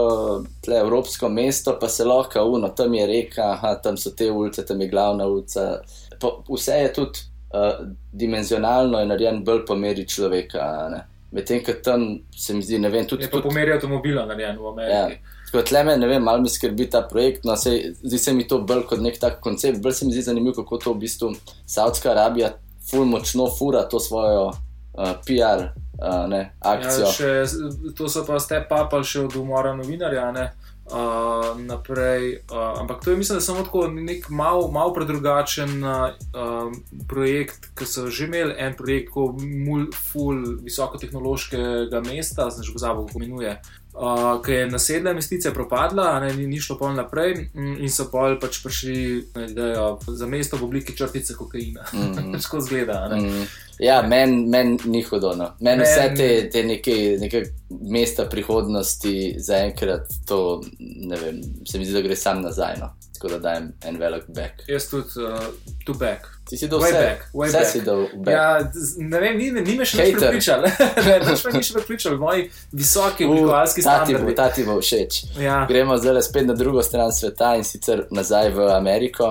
tle, 0.62 0.78
evropsko 0.78 1.28
mesto, 1.28 1.74
pa 1.80 1.88
se 1.88 2.04
lahko 2.04 2.44
uno, 2.44 2.68
tam 2.68 2.94
je 2.94 3.06
reka, 3.06 3.48
aha, 3.56 3.74
tam 3.82 3.96
so 3.98 4.10
te 4.10 4.30
ulice, 4.30 4.62
tam 4.66 4.80
je 4.80 4.88
glavna 4.88 5.26
ulica. 5.26 5.80
Po, 6.20 6.44
vse 6.48 6.78
je 6.84 6.92
tudi 6.92 7.26
uh, 7.50 7.82
dimenzionalno 8.12 9.00
in 9.02 9.08
narejen 9.08 9.42
bolj 9.44 9.64
po 9.66 9.74
meri 9.74 10.06
človeka. 10.06 11.02
Medtem, 11.30 11.64
ko 11.66 11.72
tam 11.82 12.06
se 12.36 12.54
mi 12.54 12.62
zdi, 12.62 12.78
ne 12.78 12.88
vem, 12.90 13.06
tudi 13.06 13.22
Je 13.24 13.30
pa 13.30 13.36
tudi- 13.38 13.48
pomeri 13.48 13.72
avtomobila 13.72 14.26
narejen 14.26 14.58
v 14.58 14.66
Ameriki. 14.68 14.94
Ja. 14.94 15.08
Tako 15.50 15.64
tle 15.66 15.82
me, 15.84 15.96
ne 15.98 16.06
vem, 16.06 16.22
malo 16.22 16.42
mi 16.42 16.48
skrbi 16.48 16.86
ta 16.90 17.02
projekt. 17.02 17.44
No, 17.44 17.56
sej, 17.58 17.94
zdi 18.02 18.18
se 18.18 18.32
mi 18.32 18.46
to 18.48 18.60
bolj 18.62 18.84
kot 18.86 19.00
nek 19.02 19.18
tak 19.18 19.40
koncept. 19.42 19.82
Bolj 19.82 19.98
se 19.98 20.06
mi 20.06 20.14
zdi 20.14 20.22
zanimivo, 20.22 20.60
kako 20.62 20.78
to 20.78 20.92
v 20.94 21.02
bistvu 21.02 21.32
Saudska 21.66 22.12
Arabija 22.14 22.52
ful 22.90 23.04
močno 23.04 23.48
fura 23.58 23.82
to 23.88 24.00
svojo 24.00 24.46
uh, 24.46 25.12
PR 25.26 25.64
uh, 25.66 26.28
ne, 26.30 26.52
akcijo. 26.60 27.06
Ja, 27.06 27.12
še, 27.12 27.94
to 27.98 28.08
so 28.08 28.24
pa 28.26 28.38
ste 28.42 28.62
papali 28.68 29.06
še 29.06 29.26
od 29.26 29.36
umora 29.42 29.74
novinarja. 29.74 30.30
Ne? 30.36 30.50
Uh, 30.90 31.54
naprej, 31.54 32.40
uh, 32.50 32.80
ampak 32.82 33.04
to 33.04 33.12
je, 33.12 33.16
mislim, 33.16 33.38
samo 33.40 33.62
tako 33.62 33.84
nek 33.94 34.24
mal, 34.34 34.64
mal 34.74 34.90
predrugačen 34.94 35.84
uh, 35.86 36.72
projekt, 37.06 37.68
ki 37.78 37.86
so 37.86 38.08
že 38.10 38.26
imeli 38.26 38.56
en 38.58 38.74
projekt, 38.74 39.12
ko 39.14 39.28
mul, 39.38 39.86
full 39.94 40.58
visokotehnološkega 40.66 42.02
mesta, 42.08 42.48
zdaj 42.50 42.66
že 42.66 42.74
pozabil, 42.74 43.06
kako 43.06 43.22
imenuje. 43.22 43.54
Uh, 43.94 44.38
ki 44.44 44.52
je 44.52 44.66
nasedla 44.70 45.10
investicija 45.10 45.50
propadla, 45.52 46.20
ne, 46.20 46.28
ni, 46.36 46.46
ni 46.46 46.60
šlo 46.60 46.76
pol 46.78 46.92
naprej, 46.94 47.48
mm, 47.54 47.72
in 47.82 47.90
so 47.90 48.06
pol 48.10 48.36
pač 48.40 48.60
prišli 48.62 48.94
na 49.34 49.44
idejo 49.48 49.98
za 50.06 50.26
mesto 50.30 50.56
v 50.56 50.64
obliki 50.64 50.96
črtice 50.96 51.34
kokaina. 51.34 51.84
Mhm. 51.94 52.32
Tako 52.38 52.60
zgleda. 52.60 53.08
ne. 53.08 53.20
Mm. 53.20 53.46
Ja, 53.80 54.02
meni 54.02 54.46
men 54.46 54.78
ni 54.84 55.02
hudo. 55.02 55.34
No. 55.36 55.50
Meni 55.60 55.82
Men- 55.82 55.86
vse 55.88 56.14
te, 56.16 56.48
te 56.52 56.62
neke, 56.64 57.16
neke 57.20 57.42
mesta 57.70 58.24
prihodnosti 58.28 59.34
zaenkrat, 59.38 60.06
to 60.26 60.60
ne 60.78 61.16
vem, 61.16 61.42
se 61.66 61.78
mi 61.78 61.84
zdi, 61.84 61.92
da 61.94 62.00
gre 62.00 62.16
sam 62.16 62.42
nazaj. 62.42 62.76
No. 62.80 62.92
Tako 63.14 63.28
da 63.28 63.38
dajem 63.38 63.72
en 63.84 63.96
velik 64.00 64.24
back. 64.28 64.62
Jaz 64.68 64.86
tudi, 64.90 65.08
uh, 65.24 65.40
to 65.84 65.94
back. 65.94 66.24
Ti 66.50 66.56
si 66.58 66.66
dal 66.66 66.80
Way 66.82 66.90
vse, 66.90 67.02
back, 67.02 67.20
way 67.34 67.48
vse 67.48 67.58
back. 67.58 67.70
si 67.70 67.80
dal 67.86 68.00
back. 68.14 68.34
Ja, 68.34 68.58
ne 68.98 69.18
vem, 69.22 69.36
ni, 69.38 69.50
ni 69.54 69.76
me 69.78 69.86
še 69.86 70.02
nič. 70.02 70.18
Ne, 71.06 71.14
nič 71.22 71.44
me 71.46 71.52
ni 71.54 71.62
še 71.62 71.76
prepričal, 71.78 72.18
moji 72.18 72.48
visoki 72.74 73.24
oblikovalski 73.30 73.84
ta 73.86 74.02
ti 74.02 74.18
bo, 74.18 74.26
standardi. 74.26 74.34
ta 74.34 74.48
ti 74.50 74.66
bo 74.66 74.80
všeč. 74.82 75.20
Ja, 75.38 75.62
Gremo 75.70 75.94
zdaj 75.94 76.22
spet 76.26 76.50
na 76.50 76.58
drugo 76.58 76.82
stran 76.82 77.14
sveta 77.14 77.54
in 77.54 77.62
sicer 77.64 78.08
nazaj 78.10 78.50
v 78.50 78.66
Ameriko. 78.74 79.30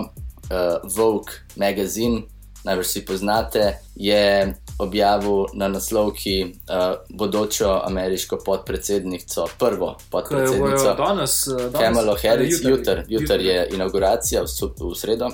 Uh, 0.49 0.79
Vogue 0.95 1.29
magazine, 1.61 2.23
najbrž 2.65 2.87
si 2.87 3.03
poznate, 3.05 3.77
je 3.93 4.55
objavil 4.79 5.45
na 5.53 5.67
naslovki 5.67 6.55
uh, 6.65 7.03
bodočo 7.11 7.81
ameriško 7.85 8.39
podpredsednico, 8.45 9.45
prvo 9.59 9.97
podpredsednico. 10.09 10.95
danes. 10.97 11.47
eh, 11.47 11.51
danes 11.69 11.77
Kamalo 11.77 12.15
Harris, 12.23 12.55
jutri? 12.63 12.71
jutr, 12.71 13.03
jutr 13.07 13.39
je 13.41 13.67
inauguracija 13.75 14.41
v, 14.41 14.47
v 14.79 14.95
sredo. 14.95 15.29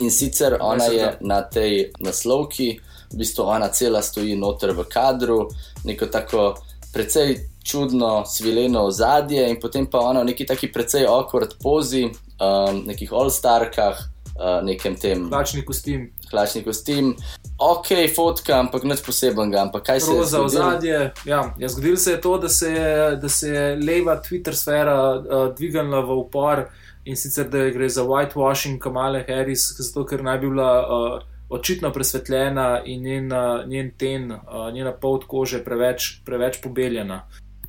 In 0.00 0.10
sicer 0.10 0.56
ona 0.60 0.84
je 0.84 1.16
na 1.20 1.42
tej 1.42 1.90
naslovki, 2.00 2.78
v 3.12 3.16
bistvu 3.18 3.44
ona 3.48 3.68
cela 3.68 4.02
stoji 4.02 4.36
noter 4.36 4.72
v 4.76 4.84
kadru, 4.88 5.48
neko 5.84 6.06
tako 6.06 6.54
precej 6.92 7.38
čudno, 7.64 8.24
svileno 8.26 8.86
ozadje, 8.88 9.48
in 9.50 9.60
potem 9.60 9.86
pa 9.86 9.98
ona 9.98 10.20
v 10.20 10.32
neki 10.32 10.46
taki 10.46 10.72
precej 10.72 11.06
awkward 11.06 11.58
pozi, 11.62 12.08
um, 12.40 12.84
nekih 12.86 13.12
all-starkah, 13.12 13.98
uh, 14.38 14.60
nekem 14.64 14.96
tem. 14.96 15.28
Plačni 15.28 15.64
kostim. 15.64 16.08
Hlačni 16.30 16.62
kostim, 16.64 17.14
ok, 17.58 17.86
fotka, 18.16 18.58
ampak 18.60 18.84
nič 18.84 19.00
posebenega. 19.04 19.62
Ampak 19.64 19.84
kaj 19.84 20.00
se 20.00 20.12
je 20.12 20.18
Roza 20.18 20.36
zgodilo? 20.36 20.64
ozadje. 20.64 20.98
Ja, 21.24 21.40
ja, 21.58 21.68
zgodilo 21.68 21.96
se 21.96 22.10
je 22.10 22.20
to, 22.20 22.38
da 22.38 22.48
se 22.48 22.72
je, 22.72 23.16
da 23.16 23.28
se 23.28 23.48
je 23.48 23.76
leva 23.76 24.20
Twitter 24.22 24.52
sfera 24.52 24.98
uh, 25.16 25.48
dvignila 25.56 26.00
v 26.00 26.18
upor 26.20 26.68
in 27.08 27.16
sicer 27.16 27.48
da 27.48 27.70
gre 27.70 27.88
za 27.88 28.02
whitewashing 28.04 28.78
Kamale 28.78 29.24
Harris, 29.28 29.72
zato 29.78 30.04
ker 30.06 30.22
naj 30.22 30.38
bi 30.38 30.48
bila 30.52 30.72
uh, 30.84 31.22
očitno 31.48 31.92
presvetljena 31.92 32.82
in 32.84 33.02
njen, 33.02 33.32
uh, 33.32 33.66
njen 33.66 33.90
ten, 33.98 34.32
uh, 34.32 34.68
njena 34.72 34.92
polt 34.92 35.24
kože 35.24 35.62
preveč, 35.64 36.20
preveč 36.26 36.60
pobeljena. 36.62 37.22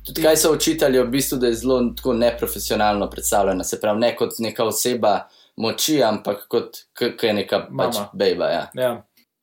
Tudi 0.06 0.22
kaj 0.22 0.36
so 0.36 0.52
očitali, 0.52 1.00
v 1.00 1.08
bistvu, 1.12 1.38
da 1.38 1.48
je 1.48 1.54
zelo 1.60 1.80
tako 1.96 2.12
neprofesionalno 2.12 3.10
predstavljena, 3.10 3.64
se 3.64 3.80
pravi, 3.80 4.00
ne 4.00 4.16
kot 4.16 4.38
neka 4.38 4.64
oseba 4.64 5.14
moči, 5.56 6.02
ampak 6.02 6.46
kot 6.48 6.82
je 7.00 7.32
neka 7.32 7.66
pač 7.68 7.94
Mama. 7.94 8.08
bejba. 8.12 8.50
Ja. 8.50 8.66
Ja. 8.74 8.90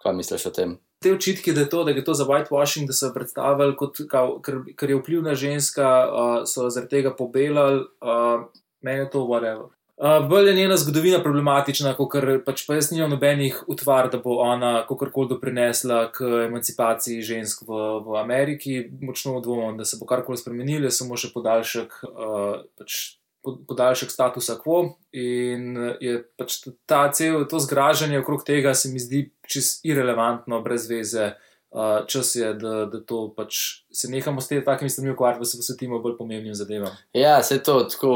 Kaj 0.04 0.14
misliš 0.14 0.46
o 0.46 0.52
tem? 0.54 0.78
Te 1.02 1.14
očitke, 1.14 1.54
da 1.54 1.62
je 1.62 1.70
to, 1.70 1.84
da 1.84 1.92
je 1.92 2.04
to 2.04 2.14
za 2.14 2.26
whitewashing, 2.26 2.88
da 2.90 2.94
so 2.94 3.10
jo 3.10 3.14
predstavili 3.14 3.76
kot, 3.78 4.02
kao, 4.10 4.40
ker, 4.42 4.62
ker 4.78 4.90
je 4.90 4.98
vplivna 4.98 5.36
ženska, 5.36 5.90
uh, 6.10 6.38
so 6.50 6.70
zaradi 6.70 6.98
tega 6.98 7.14
pobelali, 7.16 7.86
uh, 8.02 8.46
meni 8.82 9.06
je 9.06 9.10
to 9.14 9.26
whatever. 9.30 9.77
Uh, 9.98 10.28
bolj 10.30 10.50
je 10.50 10.56
njena 10.56 10.76
zgodovina 10.78 11.18
problematična, 11.24 11.96
kot 11.98 12.14
pač 12.46 12.68
pa 12.68 12.76
jaz 12.78 12.92
nimam 12.92 13.16
nobenih 13.16 13.64
utvar, 13.68 14.12
da 14.14 14.20
bo 14.22 14.36
ona 14.46 14.84
kakorkoli 14.86 15.32
doprinesla 15.32 16.12
k 16.14 16.28
emancipaciji 16.46 17.24
žensk 17.26 17.64
v, 17.66 17.80
v 18.06 18.20
Ameriki. 18.22 18.76
Močno 19.02 19.40
dvomim, 19.42 19.78
da 19.78 19.86
se 19.90 19.98
bo 19.98 20.06
karkoli 20.06 20.38
spremenilo, 20.38 20.86
je 20.86 20.94
samo 20.94 21.18
še 21.18 21.32
podaljšek, 21.34 21.98
uh, 22.14 22.62
pač 22.78 23.00
po- 23.42 23.58
podaljšek 23.66 24.14
statusa 24.14 24.60
quo. 24.62 24.84
In 25.18 25.74
je 25.98 26.22
pač 26.38 26.60
ta 26.86 27.08
cel 27.10 27.48
to 27.50 27.58
zgražanje 27.66 28.22
okrog 28.22 28.46
tega 28.46 28.78
se 28.78 28.94
mi 28.94 29.02
zdi 29.02 29.32
čist 29.50 29.82
irrelevantno, 29.82 30.62
brez 30.62 30.86
veze. 30.94 31.34
Uh, 31.68 32.06
čas 32.08 32.36
je, 32.36 32.54
da, 32.56 32.86
da 32.88 33.02
to 33.04 33.26
pač 33.36 33.82
se 33.92 34.08
nehamo 34.08 34.40
s 34.42 34.48
tem 34.48 34.62
takimi 34.64 34.90
stvarmi 34.90 35.12
ukvarjati, 35.12 35.42
da 35.42 35.50
se 35.50 35.58
posvetimo 35.60 36.00
bolj 36.00 36.16
pomembnim 36.18 36.56
zadevam. 36.56 36.94
Ja, 37.14 37.42
se 37.44 37.60
to 37.60 37.82
tako, 37.92 38.14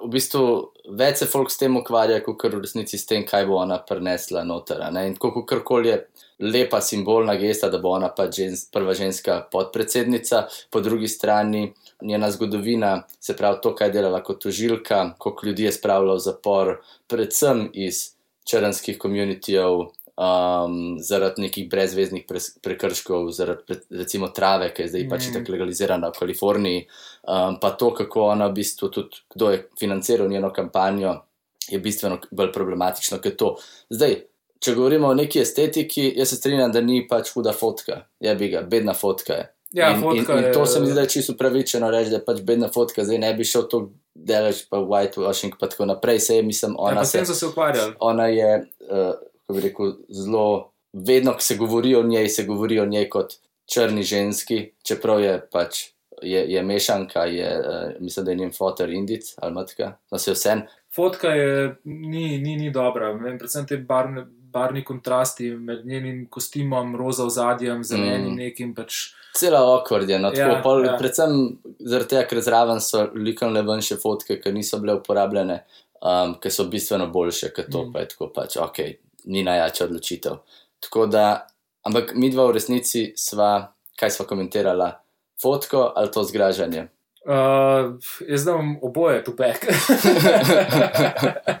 v 0.00 0.08
bistvu 0.10 0.72
več 0.96 1.20
se 1.20 1.26
folk 1.30 1.50
s 1.50 1.58
tem 1.60 1.76
ukvarja, 1.76 2.20
kot 2.24 2.42
v 2.44 2.60
resnici 2.60 2.98
s 2.98 3.06
tem, 3.06 3.24
kaj 3.26 3.46
bo 3.48 3.58
ona 3.60 3.78
prinesla 3.86 4.44
noter. 4.44 4.82
In 4.90 5.16
tako 5.18 5.44
karkoli 5.48 5.92
je 5.92 5.98
lepa 6.40 6.80
simbolna 6.80 7.36
gesta, 7.40 7.68
da 7.70 7.78
bo 7.78 7.92
ona 7.94 8.08
pač 8.16 8.40
žens, 8.40 8.64
prva 8.72 8.94
ženska 8.96 9.40
podpredsednica, 9.52 10.46
po 10.70 10.80
drugi 10.80 11.08
strani 11.08 11.72
njena 12.02 12.30
zgodovina, 12.30 13.02
se 13.20 13.36
pravi 13.36 13.60
to, 13.62 13.74
kaj 13.76 13.90
je 13.90 13.96
delala 13.98 14.22
kot 14.24 14.40
tožilka, 14.42 15.14
koliko 15.18 15.46
ljudi 15.46 15.68
je 15.68 15.72
spravila 15.76 16.16
v 16.16 16.24
zapor, 16.24 16.72
predvsem 17.08 17.68
iz 17.74 18.10
črnskih 18.48 18.98
komunitijev. 18.98 19.90
Um, 20.20 20.72
zaradi 21.00 21.40
nekih 21.40 21.68
brezveznih 21.70 22.26
pres- 22.28 22.58
prekrškov, 22.60 23.30
zaradi 23.30 23.62
pre, 23.64 23.76
recimo 23.90 24.28
trave, 24.28 24.66
ki 24.68 24.82
je 24.82 24.88
zdaj 24.88 25.04
pač 25.08 25.22
Mm. 25.22 25.32
tako 25.32 25.52
legalizirana 25.52 26.08
v 26.08 26.18
Kaliforniji, 26.18 26.82
um, 27.24 27.56
pa 27.56 27.70
to, 27.72 27.88
kako 27.92 28.26
ona 28.26 28.46
v 28.46 28.52
bistvu 28.52 28.90
tudi, 28.90 29.16
kdo 29.30 29.50
je 29.50 29.62
financiral 29.78 30.28
njeno 30.28 30.50
kampanjo, 30.50 31.14
je 31.68 31.78
bistveno 31.78 32.18
bolj 32.30 32.52
problematično 32.52 33.16
kot 33.18 33.36
to. 33.36 33.56
Zdaj, 33.88 34.18
če 34.58 34.74
govorimo 34.74 35.08
o 35.08 35.14
neki 35.14 35.40
estetiki, 35.40 36.12
jaz 36.14 36.28
se 36.28 36.36
strinjam, 36.36 36.68
da 36.70 36.80
ni 36.82 37.06
pač 37.06 37.30
huda 37.30 37.52
fotka, 37.54 38.02
je 38.20 38.34
bi 38.34 38.48
ga, 38.48 38.60
bedna 38.62 38.92
fotka 38.94 39.32
je. 39.34 39.46
Ja, 39.72 39.88
in, 39.88 40.02
fotka 40.02 40.32
in, 40.32 40.38
in 40.38 40.44
je- 40.44 40.52
to 40.52 40.66
se 40.66 40.80
mi 40.80 40.86
zdi, 40.86 40.94
da 40.94 41.00
je 41.00 41.08
čisto 41.10 41.32
pravičeno 41.34 41.88
reči, 41.88 42.10
da 42.10 42.16
je 42.16 42.24
pač 42.24 42.40
bedna 42.42 42.68
fotka, 42.68 43.04
zdaj 43.04 43.18
ne 43.18 43.32
bi 43.32 43.44
šel 43.46 43.62
to 43.64 43.80
delaš, 44.14 44.66
pa 44.68 44.76
whitewashing, 44.78 45.56
pa 45.56 45.66
tako 45.66 45.86
naprej. 45.86 46.20
Sej 46.20 46.42
mislim, 46.42 46.72
Ja, 46.72 46.78
ona 46.82 46.94
pa 46.96 47.04
s 47.04 47.10
se 47.10 47.18
tem 47.18 47.24
so 47.24 47.34
se 47.34 47.46
ukvarjali. 47.46 47.94
ona 48.00 48.26
je, 48.26 48.50
uh, 48.82 49.14
kako 49.50 49.52
bi 49.52 49.60
rekel, 49.60 49.92
zelo, 50.10 50.70
vedno, 50.92 51.32
ko 51.32 51.40
se 51.40 51.56
govori 51.56 51.94
o 51.94 52.02
njej, 52.02 52.28
se 52.28 52.44
govori 52.44 52.80
o 52.80 52.86
njej 52.86 53.08
kot 53.08 53.34
črni 53.66 54.02
ženski, 54.02 54.72
čeprav 54.82 55.20
je 55.20 55.40
pač. 55.52 55.84
Je, 56.22 56.44
je 56.46 56.62
mešanka, 56.62 57.22
je, 57.24 57.48
uh, 57.58 58.00
mislim, 58.00 58.24
da 58.24 58.30
je 58.30 58.36
njen 58.36 58.50
fotor 58.52 58.90
Indic 58.90 59.34
ali 59.38 59.54
matka, 59.54 59.96
no 60.10 60.18
se 60.18 60.32
vsem. 60.32 60.62
Fotka 60.94 61.28
je 61.28 61.76
ni, 61.84 62.38
ni, 62.38 62.56
ni 62.56 62.70
dobra, 62.70 63.12
Vem, 63.12 63.38
predvsem 63.38 63.64
te 63.66 63.76
barne, 63.78 64.26
barni 64.28 64.84
kontrasti 64.84 65.50
med 65.50 65.86
njenim 65.86 66.26
kostimom, 66.26 66.96
roza 66.96 67.24
ozadjem, 67.24 67.84
zelenim 67.84 68.32
Mm. 68.32 68.36
nekim. 68.36 68.74
Pač, 68.74 68.94
Cela 69.34 69.62
okord 69.74 70.10
je, 70.10 70.18
no, 70.18 70.30
tako, 70.30 70.40
Ja, 70.50 70.60
pol, 70.62 70.84
ja. 70.84 70.96
predvsem 70.98 71.56
zaradi 71.80 72.08
tega, 72.08 72.26
ker 72.26 72.40
zraven 72.40 72.80
so 72.80 73.06
likovne 73.14 73.62
venše 73.62 73.96
fotke, 73.96 74.40
ki 74.40 74.52
niso 74.52 74.78
bile 74.78 74.94
uporabljene, 74.94 75.62
um, 76.02 76.34
ki 76.34 76.50
so 76.50 76.64
bistveno 76.64 77.06
boljše 77.06 77.48
kot 77.54 77.70
to, 77.72 77.86
Mm. 77.86 77.92
pa 77.92 78.00
je 78.00 78.08
tako 78.08 78.28
pač, 78.28 78.56
ok, 78.56 78.78
ni 79.24 79.42
najjača 79.44 79.84
odločitev. 79.84 80.40
Tako 80.80 81.06
da, 81.06 81.46
ampak 81.86 82.14
mi 82.14 82.30
dva 82.30 82.46
v 82.48 82.56
resnici 82.56 83.12
sva, 83.16 83.72
kaj 84.00 84.10
sva 84.10 84.26
komentirala, 84.26 84.92
fotko 85.42 85.92
ali 85.96 86.10
to 86.12 86.24
zgražanje. 86.24 86.88
uh, 87.26 87.96
jaz 88.28 88.42
znam 88.42 88.78
oboje 88.82 89.24
tu 89.24 89.36
pek. 89.36 89.66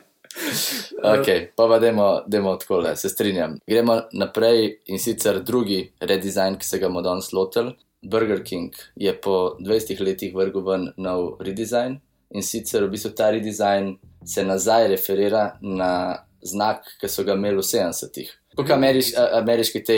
Ok, 1.02 1.26
pa 1.56 1.68
pa 1.68 1.78
dajmo, 1.78 2.22
dajmo 2.26 2.56
tako, 2.56 2.82
se 2.96 3.08
strinjam. 3.08 3.58
Gremo 3.66 4.00
naprej 4.12 4.78
in 4.86 4.98
sicer 4.98 5.40
drugi 5.42 5.92
redesign, 6.00 6.58
ki 6.58 6.66
se 6.66 6.78
ga 6.78 6.88
bomo 6.88 7.02
danes 7.02 7.32
lotili. 7.32 7.72
Burger 8.02 8.42
King 8.44 8.72
je 8.96 9.12
po 9.20 9.56
20 9.60 10.00
letih 10.00 10.34
vrgel 10.34 10.64
ven 10.64 10.92
nov 10.96 11.36
redesign 11.40 11.98
in 12.30 12.42
sicer 12.42 12.84
v 12.84 12.94
bistvu 12.94 13.10
ta 13.16 13.30
redesign 13.30 13.96
se 14.24 14.44
nazaj 14.44 14.88
referira 14.88 15.58
na 15.60 16.24
znak, 16.42 16.84
ki 17.00 17.08
so 17.08 17.24
ga 17.24 17.34
imeli 17.38 17.60
v 17.60 17.66
70-ih. 17.66 18.30
Kot 18.58 18.70
ameriš, 18.74 19.12
ameriški 19.38 19.80
te 19.86 19.96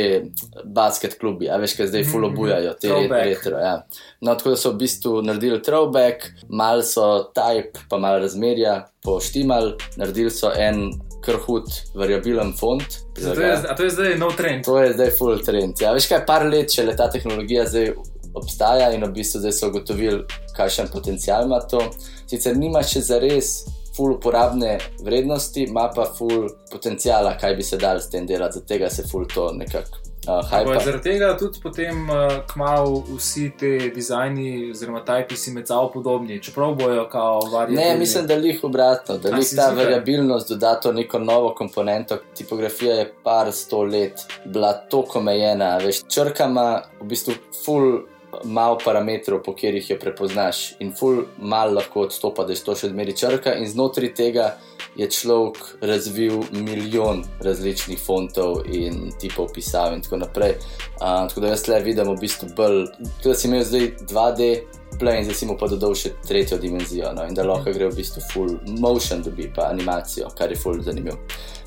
basket 0.76 1.14
klubi, 1.20 1.48
a 1.48 1.56
veš, 1.56 1.72
kaj 1.78 1.88
zdaj 1.88 2.04
full 2.04 2.26
obujajo, 2.28 2.74
te 2.76 2.90
Throwback. 2.90 3.24
retro. 3.24 3.58
Ja. 3.58 3.78
No, 4.20 4.34
tako 4.36 4.52
da 4.52 4.58
so 4.60 4.74
v 4.74 4.82
bistvu 4.82 5.22
naredili 5.24 5.62
throwback, 5.64 6.26
malo 6.52 6.84
so 6.84 7.32
type, 7.34 7.80
pa 7.88 7.98
malo 7.98 8.20
razmerja 8.20 8.74
poštimal, 9.02 9.72
naredili 9.96 10.30
so 10.30 10.52
en 10.52 10.90
krhut, 11.24 11.70
variabilen 11.96 12.52
font. 12.58 13.00
Zato 13.16 13.40
je, 13.40 13.56
to 13.76 13.84
je 13.88 13.90
zdaj 13.90 14.18
nov 14.20 14.36
trend. 14.36 14.64
To 14.68 14.78
je 14.82 14.92
zdaj 14.92 15.10
full 15.18 15.38
trend. 15.46 15.80
Ja, 15.80 15.94
veš 15.96 16.10
kaj, 16.12 16.24
par 16.28 16.44
let 16.46 16.74
še 16.74 16.84
le 16.84 16.96
ta 16.98 17.08
tehnologija 17.10 17.64
zdaj 17.70 17.94
obstaja 18.34 18.90
in 18.92 19.04
v 19.04 19.12
bistvu 19.16 19.40
zdaj 19.46 19.52
so 19.52 19.68
ugotovili, 19.72 20.24
kakšen 20.56 20.92
potencial 20.92 21.46
ima 21.48 21.60
to. 21.64 21.80
Sicer 22.26 22.56
nima 22.56 22.82
še 22.84 23.00
zares 23.04 23.62
full 23.96 24.16
uporabne 24.16 24.78
vrednosti, 25.04 25.62
ima 25.68 25.90
pa 25.94 26.06
full 26.18 26.48
potencijala, 26.72 27.36
kaj 27.38 27.54
bi 27.54 27.62
se 27.62 27.76
dal 27.76 28.00
s 28.00 28.10
tem 28.10 28.26
delati, 28.26 28.58
zato 28.58 28.66
tega 28.66 28.90
se 28.90 29.02
full 29.10 29.26
to 29.34 29.52
nekako 29.52 30.02
uh. 30.28 30.82
Zaradi 30.84 31.02
tega 31.02 31.36
tudi 31.38 31.58
potem 31.62 32.10
uh, 32.10 32.46
kmalu 32.52 33.02
vsi 33.16 33.50
te 33.58 33.70
dizajni 33.94 34.70
oziroma 34.70 35.04
tajpisi 35.04 35.50
med 35.50 35.66
sabo 35.68 35.90
podobni, 35.90 36.42
čeprav 36.42 36.74
bojo 36.74 37.08
kao 37.08 37.40
variabilni. 37.52 37.84
Ne, 37.84 37.98
mislim, 37.98 38.26
da 38.26 38.34
lih 38.34 38.60
obratno, 38.64 39.18
da 39.18 39.42
si 39.42 39.56
ta 39.56 39.70
variabilnost 39.76 40.48
doda 40.48 40.74
to 40.80 40.92
neko 40.92 41.18
novo 41.18 41.54
komponento. 41.54 42.18
Tipografija 42.36 42.94
je 42.94 43.12
par 43.22 43.52
sto 43.52 43.82
let 43.82 44.20
bila 44.44 44.72
tako 44.72 45.18
omejena, 45.18 45.76
veš, 45.78 46.04
črkama 46.08 46.82
v 47.00 47.06
bistvu 47.06 47.34
full 47.64 48.11
malo 48.44 48.78
parametrov, 48.84 49.42
po 49.42 49.52
katerih 49.52 49.90
jo 49.90 49.96
prepoznaš, 50.00 50.74
in 50.80 50.92
full 50.96 51.24
mal 51.38 51.74
lahko 51.74 52.06
odstopa, 52.06 52.44
da 52.44 52.52
je 52.52 52.64
to 52.64 52.74
še 52.78 52.92
zmeri 52.92 53.14
črka, 53.16 53.54
in 53.58 53.68
znotraj 53.68 54.14
tega 54.16 54.52
je 54.96 55.08
človek 55.10 55.56
razvil 55.80 56.42
milijon 56.52 57.24
različnih 57.40 58.00
fontov 58.00 58.66
in 58.68 59.12
tipov 59.20 59.52
pisav 59.54 59.94
in 59.94 60.02
tako 60.02 60.20
naprej. 60.24 60.54
Uh, 61.00 61.24
tako 61.28 61.40
da 61.40 61.52
jaz 61.54 61.66
le 61.68 61.80
vidim 61.80 62.12
v 62.12 62.20
bistvu 62.20 62.48
bolj, 62.56 62.86
tudi 63.22 63.32
da 63.32 63.34
si 63.34 63.48
imel 63.48 63.64
zdaj 63.64 63.90
2D. 64.12 64.54
Play 65.00 65.22
in 65.22 65.24
zdaj 65.24 65.34
si 65.38 65.46
mu 65.48 65.54
pa 65.56 65.66
dodal 65.72 65.94
še 65.96 66.10
tretjo 66.28 66.58
dimenzijo, 66.60 67.14
no, 67.16 67.24
in 67.24 67.32
da 67.34 67.46
lahko 67.48 67.72
gre 67.72 67.88
v 67.88 67.96
bistvu 67.96 68.20
full 68.28 68.58
motion, 68.76 69.22
dobi 69.24 69.46
pa 69.48 69.70
animacijo, 69.72 70.28
kar 70.36 70.52
je 70.52 70.58
full 70.60 70.82
zanimivo. 70.84 71.16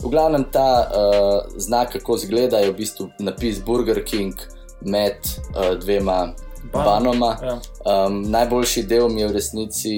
V 0.03 0.11
glavnem 0.13 0.45
ta 0.53 0.85
uh, 0.85 1.57
znak, 1.57 1.95
kako 1.97 2.19
zgleda, 2.21 2.61
je 2.61 2.69
v 2.69 2.77
bistvu 2.77 3.09
napis 3.25 3.63
Burger 3.65 4.03
King 4.05 4.37
med 4.85 5.17
uh, 5.55 5.73
dvema. 5.81 6.35
Banoma. 6.73 7.37
Ja. 7.41 7.59
Um, 7.85 8.21
najboljši 8.31 8.83
del 8.83 9.09
mi 9.09 9.21
je 9.21 9.27
v 9.27 9.33
resnici 9.33 9.95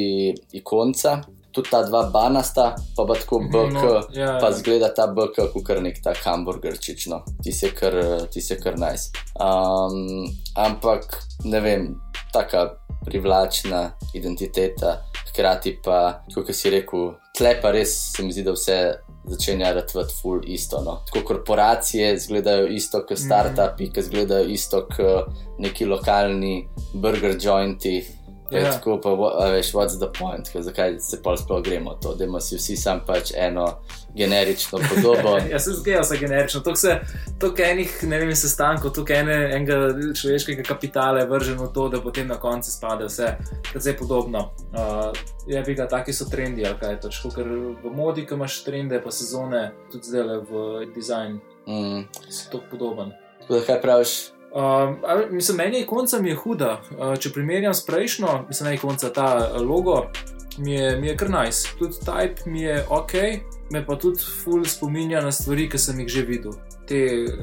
ikonca, 0.51 1.21
tudi 1.51 1.69
ta 1.69 1.81
dva 1.83 2.03
bana 2.13 2.43
sta, 2.43 2.75
pa 2.95 3.05
pa 3.05 3.15
tako 3.17 3.39
Mhm, 3.39 3.49
BK, 3.49 3.73
no, 3.73 3.93
ja, 4.13 4.37
pa 4.39 4.49
ja. 4.49 4.53
zgleda 4.53 4.93
ta 4.93 5.07
BK 5.07 5.49
kot 5.53 5.63
kar 5.65 5.81
nek 5.81 6.01
ta 6.03 6.13
hamburgerčič, 6.13 7.07
no, 7.07 7.23
ti 7.43 7.51
se 7.51 7.71
kar, 7.73 7.93
ti 8.31 8.41
se 8.41 8.59
kar 8.61 8.77
nice. 8.79 9.09
Um, 9.39 10.27
ampak 10.55 11.23
ne 11.43 11.59
vem, 11.59 11.87
taka 12.33 12.77
privlačna 13.05 13.91
identiteta, 14.13 15.01
hkrati 15.29 15.79
pa, 15.83 16.23
kot 16.33 16.53
si 16.53 16.69
rekel, 16.69 17.13
tle 17.37 17.55
pa 17.61 17.71
res 17.71 17.93
se 18.15 18.23
mi 18.23 18.33
zdi, 18.33 18.43
da 18.43 18.53
vse 18.53 18.77
začenja 19.27 19.73
ratvati 19.73 20.13
full 20.21 20.41
isto. 20.43 20.81
No. 20.85 21.01
Tako 21.05 21.25
korporacije 21.25 22.13
izgledajo 22.15 22.67
isto 22.67 23.03
kot 23.05 23.19
startupi, 23.19 23.91
ki 23.91 23.99
izgledajo 23.99 24.47
isto 24.49 24.85
kot 24.95 25.33
neki 25.59 25.85
lokalni 25.85 26.67
burger 26.93 27.37
jointi. 27.41 28.05
Ja. 28.51 28.59
Ja. 28.59 28.71
Tako 28.71 28.99
pa, 29.03 29.09
a 29.09 29.49
veš, 29.51 29.73
what's 29.73 29.97
the 29.97 30.07
point, 30.19 30.49
Ker 30.49 30.61
zakaj 30.63 30.99
se 30.99 31.21
pa 31.23 31.37
sploh 31.37 31.63
gremo 31.63 31.93
to, 32.01 32.15
da 32.15 32.23
imamo 32.23 32.39
si 32.39 32.55
vsi 32.55 32.77
sam 32.77 33.01
pač 33.07 33.31
eno 33.35 33.65
generično 34.15 34.79
podobo. 34.89 35.37
Ja, 35.51 35.59
se 35.59 35.71
zgodi 35.71 35.97
vse 36.01 36.17
generično. 36.17 36.61
To 36.61 36.75
se 36.75 36.99
toliko 37.39 37.61
enih, 37.61 38.03
ne 38.03 38.19
vem, 38.19 38.35
sestankov, 38.35 38.91
toliko 38.91 39.13
ene, 39.13 39.35
enega 39.55 40.13
človeškega 40.15 40.63
kapitala 40.63 41.19
je 41.19 41.27
vrženo 41.27 41.65
v 41.65 41.73
to, 41.73 41.89
da 41.89 42.01
potem 42.01 42.27
na 42.27 42.39
koncu 42.39 42.71
spade 42.71 43.05
vse 43.05 43.35
precej 43.73 43.97
podobno. 43.97 44.51
Uh, 44.71 45.11
je 45.47 45.61
bi 45.63 45.75
ga, 45.75 45.87
taki 45.87 46.13
so 46.13 46.29
trendi, 46.31 46.65
ali 46.65 46.79
kaj 46.79 46.91
je 46.93 46.99
to, 46.99 47.33
ker 47.35 47.51
v 47.83 47.91
modi, 47.95 48.25
ki 48.25 48.33
imaš 48.33 48.63
trende, 48.63 49.01
pa 49.03 49.11
sezone, 49.11 49.71
tudi 49.91 50.07
zdaj 50.07 50.23
le 50.23 50.39
v 50.39 50.51
dizajnu, 50.95 51.39
Mm. 51.67 52.07
so 52.29 52.47
tako 52.51 52.63
podoben. 52.71 53.11
Tako 53.41 53.53
da 53.53 53.61
kaj 53.65 53.81
praviš? 53.81 54.36
A, 54.55 54.95
mislim, 55.31 55.57
meni 55.57 55.79
ikonca 55.79 56.21
mi 56.21 56.29
je 56.29 56.35
huda. 56.35 56.81
Uh, 56.91 57.17
če 57.19 57.31
primerjam 57.33 57.73
s 57.73 57.85
prejšnjo, 57.85 58.45
mislim, 58.47 58.65
da 58.65 58.71
je 58.71 58.75
ikonca 58.75 59.09
ta 59.13 59.27
uh, 59.37 59.61
logo, 59.61 60.05
mi 60.57 60.73
je, 60.73 60.95
mi 60.97 61.07
je 61.07 61.17
kar 61.17 61.29
nice. 61.29 61.67
Tudi 61.79 61.93
type 62.05 62.45
mi 62.45 62.61
je 62.61 62.85
ok, 62.89 63.13
me 63.71 63.85
pa 63.85 63.95
tudi 63.95 64.23
full 64.43 64.65
spominja 64.65 65.21
na 65.21 65.31
stvari, 65.31 65.69
ki 65.69 65.77
sem 65.77 65.99
jih 65.99 66.09
že 66.09 66.25
videl. 66.25 66.55
Te 66.87 67.01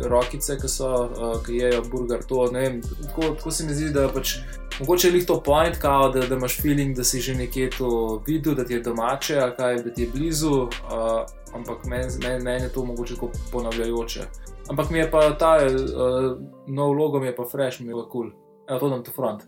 rokice, 0.09 0.57
ki 0.61 0.69
so, 0.69 0.91
uh, 1.05 1.37
ki 1.45 1.61
jejo 1.61 1.83
burger, 1.93 2.25
to 2.29 2.49
ne 2.53 2.61
vem. 2.61 2.81
Tako, 2.83 3.35
tako 3.37 3.51
se 3.51 3.67
mi 3.69 3.75
zdi, 3.75 3.93
da 3.93 4.09
pač. 4.09 4.39
Mogoče 4.81 5.13
je 5.15 5.27
to 5.27 5.37
point, 5.43 5.77
kao, 5.79 6.09
da, 6.11 6.25
da 6.27 6.35
imaš 6.35 6.57
feeling, 6.63 6.97
da 6.97 7.05
si 7.05 7.21
že 7.21 7.35
nekje 7.35 7.71
to 7.79 8.23
videl, 8.27 8.55
da 8.55 8.65
ti 8.65 8.75
je 8.75 8.81
domače, 8.81 9.37
kaj, 9.57 9.83
da 9.85 9.93
ti 9.95 10.03
je 10.03 10.09
blizu, 10.11 10.51
uh, 10.51 11.23
ampak 11.55 11.85
meni 11.87 12.11
men, 12.23 12.43
men 12.43 12.63
je 12.63 12.73
to 12.73 12.85
mogoče 12.85 13.15
ponavljajoče. 13.53 14.27
Ampak 14.69 14.91
mi 14.91 14.99
je 14.99 15.11
pa 15.11 15.31
ta 15.37 15.59
uh, 15.61 16.39
nov 16.67 16.97
logo, 16.97 17.21
mi 17.21 17.27
je 17.27 17.37
pa 17.37 17.45
fresh, 17.45 17.81
mi 17.81 17.93
je 17.93 17.95
pa 17.95 18.09
kul. 18.09 18.09
Cool. 18.11 18.31
Evo, 18.69 18.79
to 18.79 18.89
dam 18.89 19.05
to 19.05 19.13
front. 19.13 19.43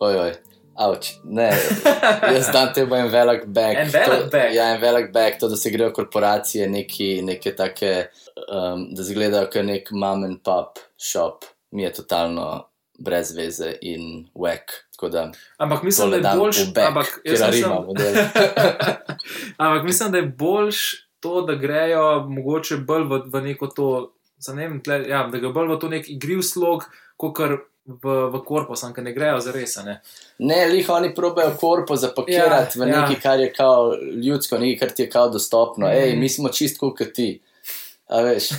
Ojoj, 0.00 0.32
avč, 0.78 1.08
ne, 1.24 1.50
jaz 2.34 2.50
dam 2.54 2.70
temu 2.74 2.94
en 2.94 3.10
velik 3.10 3.46
bag. 3.46 3.76
En 3.76 3.90
velik 3.90 4.30
bag? 4.30 4.54
Ja, 4.54 4.70
en 4.74 4.80
velik 4.80 5.10
bag, 5.12 5.40
to, 5.40 5.50
da 5.50 5.58
se 5.58 5.70
grejo 5.70 5.90
korporacije, 5.92 6.68
neki, 6.70 7.08
neke 7.26 7.54
take, 7.58 8.06
um, 8.46 8.86
da 8.94 9.02
izgledajo 9.02 9.50
kot 9.50 9.66
nek 9.66 9.90
mom 9.90 10.24
and 10.30 10.40
pop 10.46 10.78
shop, 10.94 11.44
mi 11.74 11.82
je 11.82 11.92
totalno 11.98 12.48
brez 13.02 13.34
veze 13.36 13.74
in. 13.82 14.28
Tako 14.92 15.08
da, 15.10 15.30
Ampak 15.58 15.82
mislim, 15.82 16.10
da 16.10 16.16
je 16.30 16.36
boljš. 16.38 16.64
bag, 16.74 16.86
Ampak, 16.86 17.20
jaz 17.24 17.40
rima 17.40 17.50
mislim, 17.50 17.72
model. 17.86 18.14
ampak 19.64 19.84
mislim, 19.84 20.12
da 20.12 20.18
je 20.18 20.26
boljš 20.38 21.08
to, 21.20 21.42
da 21.42 21.54
grejo 21.54 22.28
mogoče 22.28 22.76
bolj 22.76 23.04
v, 23.10 23.22
v 23.26 23.42
neko 23.42 23.66
to, 23.66 24.12
vem, 24.56 24.80
tle, 24.82 25.04
ja, 25.08 25.26
da 25.30 25.38
ga 25.38 25.52
bolj 25.54 25.74
v 25.74 25.78
to 25.80 25.92
nek 25.92 26.08
igriv 26.10 26.42
slog, 26.46 26.88
kot 27.16 27.36
kar 27.36 27.58
v, 27.86 28.14
v 28.30 28.42
korpus, 28.46 28.84
ampak 28.86 29.04
ne 29.04 29.12
grejo 29.12 29.40
za 29.40 29.52
res. 29.52 29.76
a 29.78 29.82
Ne? 29.86 30.00
Ne, 30.38 30.66
lih 30.70 30.88
oni 30.90 31.14
probejo 31.14 31.54
korpo 31.60 31.96
zapakirati 31.96 32.78
Ja, 32.78 32.84
v 32.84 32.88
ja. 32.88 33.00
nekaj, 33.00 33.20
kar 33.22 33.40
je 33.40 33.52
kao 33.52 33.94
ljudsko, 33.96 34.58
nekaj, 34.58 34.78
kar 34.78 34.96
ti 34.96 35.02
je 35.02 35.10
kao 35.10 35.28
dostopno. 35.28 35.86
Mhm. 35.86 35.96
Ej, 35.96 36.16
mi 36.16 36.28
smo 36.28 36.48
čistko 36.48 36.94
kot 36.94 37.12
ti. 37.14 37.40
A 38.12 38.20
veš, 38.20 38.50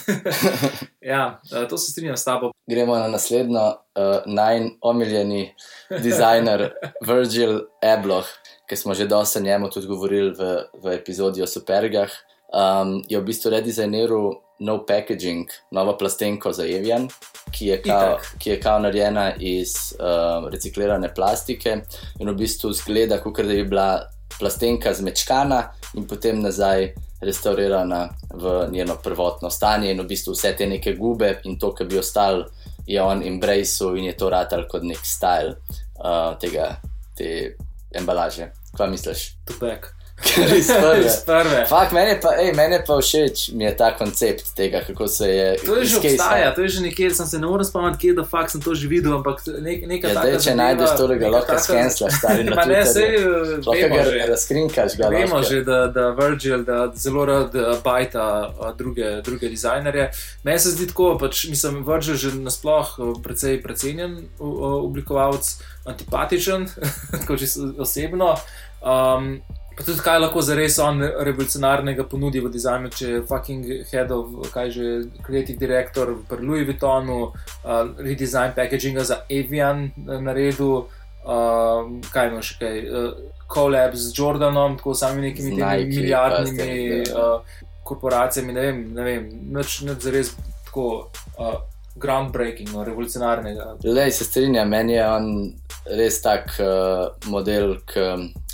ja, 1.13 1.39
eh, 1.53 1.67
to 1.69 1.77
se 1.77 1.91
strinjam 1.91 2.17
s 2.17 2.25
tabo. 2.25 2.51
gremo 2.67 2.95
na 2.95 3.07
naslednjo, 3.07 3.61
uh, 3.61 4.25
najomiljeni 4.25 5.53
dizajner 6.01 6.71
Virgil 7.07 7.59
Abloh, 7.81 8.25
ki 8.69 8.75
smo 8.75 8.93
že 8.93 9.05
dosta 9.05 9.39
njemu 9.39 9.69
tudi 9.69 9.87
govorili 9.87 10.33
v, 10.33 10.63
v 10.83 10.95
epizodi 10.95 11.41
o 11.41 11.47
supergah. 11.47 12.09
Um, 12.53 13.03
je 13.09 13.19
v 13.19 13.25
bistvu 13.25 13.51
redizajniral 13.51 14.42
nov 14.59 14.85
packaging, 14.87 15.49
novo 15.71 15.97
plastenko 15.97 16.51
za 16.53 16.65
Evian, 16.65 17.07
ki 17.51 17.67
je 17.67 17.81
kao, 17.81 18.17
ki 18.39 18.49
je 18.49 18.59
kao 18.61 18.79
narejena 18.79 19.33
iz 19.39 19.73
uh, 19.99 20.49
reciklirane 20.49 21.13
plastike 21.13 21.77
in 22.19 22.29
v 22.29 22.35
bistvu 22.37 22.73
zgleda, 22.73 23.19
kot 23.21 23.41
da 23.41 23.53
bi 23.53 23.63
bila 23.63 23.87
plastenka 24.39 24.93
zmečkana 24.93 25.63
in 25.97 26.07
potem 26.07 26.41
nazaj 26.41 26.93
restaurirana 27.21 28.09
v 28.33 28.67
njeno 28.71 28.97
prvotno 29.03 29.49
stanje, 29.49 29.91
in 29.91 30.01
v 30.01 30.07
bistvu 30.07 30.33
vse 30.33 30.55
te 30.57 30.67
neke 30.67 30.95
gube 30.99 31.39
in 31.43 31.59
to, 31.59 31.73
kar 31.73 31.87
bi 31.87 31.99
ostalo, 31.99 32.45
je 32.87 33.01
on 33.01 33.23
embracil 33.23 33.97
in 33.97 34.11
je 34.11 34.17
to 34.17 34.29
ratal 34.29 34.67
kot 34.69 34.83
nek 34.83 35.05
stil 35.07 35.53
uh, 35.53 36.35
tega, 36.39 36.75
te 37.15 37.55
embalaže. 37.95 38.51
Kaj 38.77 38.89
misliš? 38.89 39.27
Tupek. 39.47 39.93
Res 40.23 40.67
prve. 40.67 41.05
Iz 41.05 41.17
prve. 41.25 41.65
Fak, 41.71 41.91
meni 41.91 42.15
pa, 42.21 42.33
ej, 42.39 42.53
meni 42.55 42.77
pa 42.87 42.97
všeč 43.01 43.51
mi 43.53 43.65
je 43.65 43.73
ta 43.77 43.91
koncept 43.97 44.53
tega, 44.55 44.81
kako 44.87 45.07
se 45.07 45.27
je. 45.29 45.47
To 45.65 45.75
je 45.75 45.85
že 45.85 45.97
iz 45.97 45.97
obstaja, 45.97 46.53
to 46.55 46.61
je 46.61 46.69
že 46.69 46.81
nekje, 46.81 47.09
sem 47.13 47.27
se 47.27 47.39
ne 47.39 47.47
morem 47.47 47.65
spomniti, 47.65 47.99
kje 47.99 48.13
da 48.13 48.23
fakt 48.23 48.51
sem 48.51 48.61
to 48.61 48.75
že 48.75 48.87
videl, 48.87 49.13
ampak 49.19 49.43
nek, 49.47 49.87
neka 49.87 50.07
Ja, 50.13 50.23
dej, 50.23 50.37
če 50.39 50.55
najdeš 50.55 50.95
tole, 50.97 51.17
ga 51.19 51.27
neka 51.27 51.37
lahko 51.37 51.59
skenslaš, 51.59 52.17
stari 52.17 52.43
na 52.47 52.65
ne, 52.65 52.81
eh, 52.81 53.59
Lahko 53.67 53.87
ga 53.95 54.03
že. 54.09 54.25
razkrinkaš, 54.31 54.97
ga 54.97 55.11
Vemo 55.13 55.39
lahko. 55.39 55.49
že, 55.49 55.61
da, 55.67 55.79
da 55.87 56.09
Virgil 56.17 56.63
da 56.63 56.79
zelo 56.95 57.25
rad 57.25 57.55
eh, 57.55 57.73
bajta 57.83 58.27
eh, 58.49 58.73
druge, 58.77 59.21
druge 59.21 59.49
dizajnerje. 59.49 60.11
Meni 60.43 60.59
se 60.59 60.71
zdi 60.71 60.87
tako, 60.87 61.17
pač, 61.19 61.45
mislim, 61.51 61.83
Virgil 61.87 62.15
že 62.15 62.33
nasploh 62.39 62.95
precej 63.23 63.61
precenjen 63.63 64.17
oblikovalec, 64.39 65.57
antipatičen, 65.85 66.67
tako 67.19 67.37
že 67.37 67.51
osebno. 67.77 68.35
Um, 68.83 69.41
Pa 69.77 69.83
tudi 69.83 70.01
kaj 70.05 70.19
lahko 70.19 70.41
zares 70.45 70.77
on 70.79 71.01
revolucionarnega 71.01 72.05
ponudi 72.09 72.41
v 72.43 72.51
dizajnu, 72.53 72.91
če 72.93 73.07
je 73.09 73.21
fucking 73.29 73.69
head 73.89 74.11
of, 74.13 74.29
kaj 74.53 74.69
že, 74.75 74.89
creative 75.25 75.57
director 75.57 76.13
pri 76.29 76.45
Louis 76.45 76.67
Vuittonu, 76.67 77.31
uh, 77.31 77.79
redesign 77.97 78.53
packaginga 78.57 79.05
za 79.07 79.23
Avian 79.25 79.87
eh, 79.89 80.21
naredil, 80.21 80.85
uh, 80.85 81.89
kaj 82.13 82.31
imaš 82.31 82.53
kaj, 82.61 82.79
uh, 82.85 83.11
collab 83.53 83.97
z 83.97 84.13
Jordanom, 84.13 84.77
tako 84.77 84.93
samimi 84.93 85.29
nekimi 85.29 85.57
temi 85.57 85.85
milijardnimi 85.89 86.69
ja. 87.07 87.17
uh, 87.17 87.61
korporacijami, 87.83 88.53
ne 88.53 88.61
vem, 88.61 88.81
ne 88.93 89.03
vem, 89.03 89.29
nič, 89.57 89.81
nič 89.89 90.05
zares 90.05 90.35
tako 90.67 90.87
uh, 91.37 91.57
groundbreaking, 91.95 92.69
no, 92.73 92.83
revolucionarnega. 92.83 93.75
Lej, 93.83 94.11
se 94.11 94.25
strinjam, 94.25 94.69
meni 94.69 94.93
je 94.93 95.07
on 95.07 95.27
res 95.97 96.21
tak 96.21 96.55
uh, 96.61 97.09
model, 97.29 97.77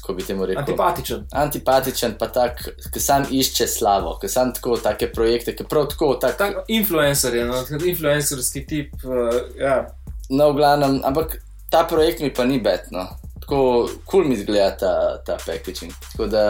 ko 0.02 0.14
bi 0.14 0.24
temu 0.24 0.46
rekel. 0.46 0.62
Antipatičen. 0.62 1.26
Antipatičen, 1.32 2.16
pa 2.20 2.28
tak, 2.34 2.62
ki 2.94 3.00
sam 3.00 3.26
išče 3.32 3.68
slavo, 3.68 4.18
ki 4.22 4.30
sam 4.32 4.54
tako 4.56 4.78
take 4.82 5.12
projekte, 5.14 5.56
ki 5.56 5.68
prav 5.70 5.90
tako, 5.94 6.14
tak, 6.22 6.38
Tak, 6.40 6.64
influencer 6.68 7.36
je, 7.36 7.46
no, 7.46 7.64
influencerski 7.86 8.66
tip. 8.68 8.94
Uh, 9.04 9.40
ja. 9.60 9.88
no, 10.30 10.52
v 10.52 10.60
glavnem, 10.62 11.00
ampak 11.04 11.40
ta 11.70 11.84
projekt 11.84 12.22
mi 12.22 12.34
pa 12.34 12.46
ni 12.46 12.60
betno. 12.60 13.08
Tako 13.42 13.60
kul 13.60 13.90
cool 14.06 14.30
mi 14.30 14.38
zgleda 14.38 14.78
ta, 14.78 14.94
ta 15.26 15.38
packaging. 15.46 15.94
Tako 16.12 16.28
da, 16.28 16.44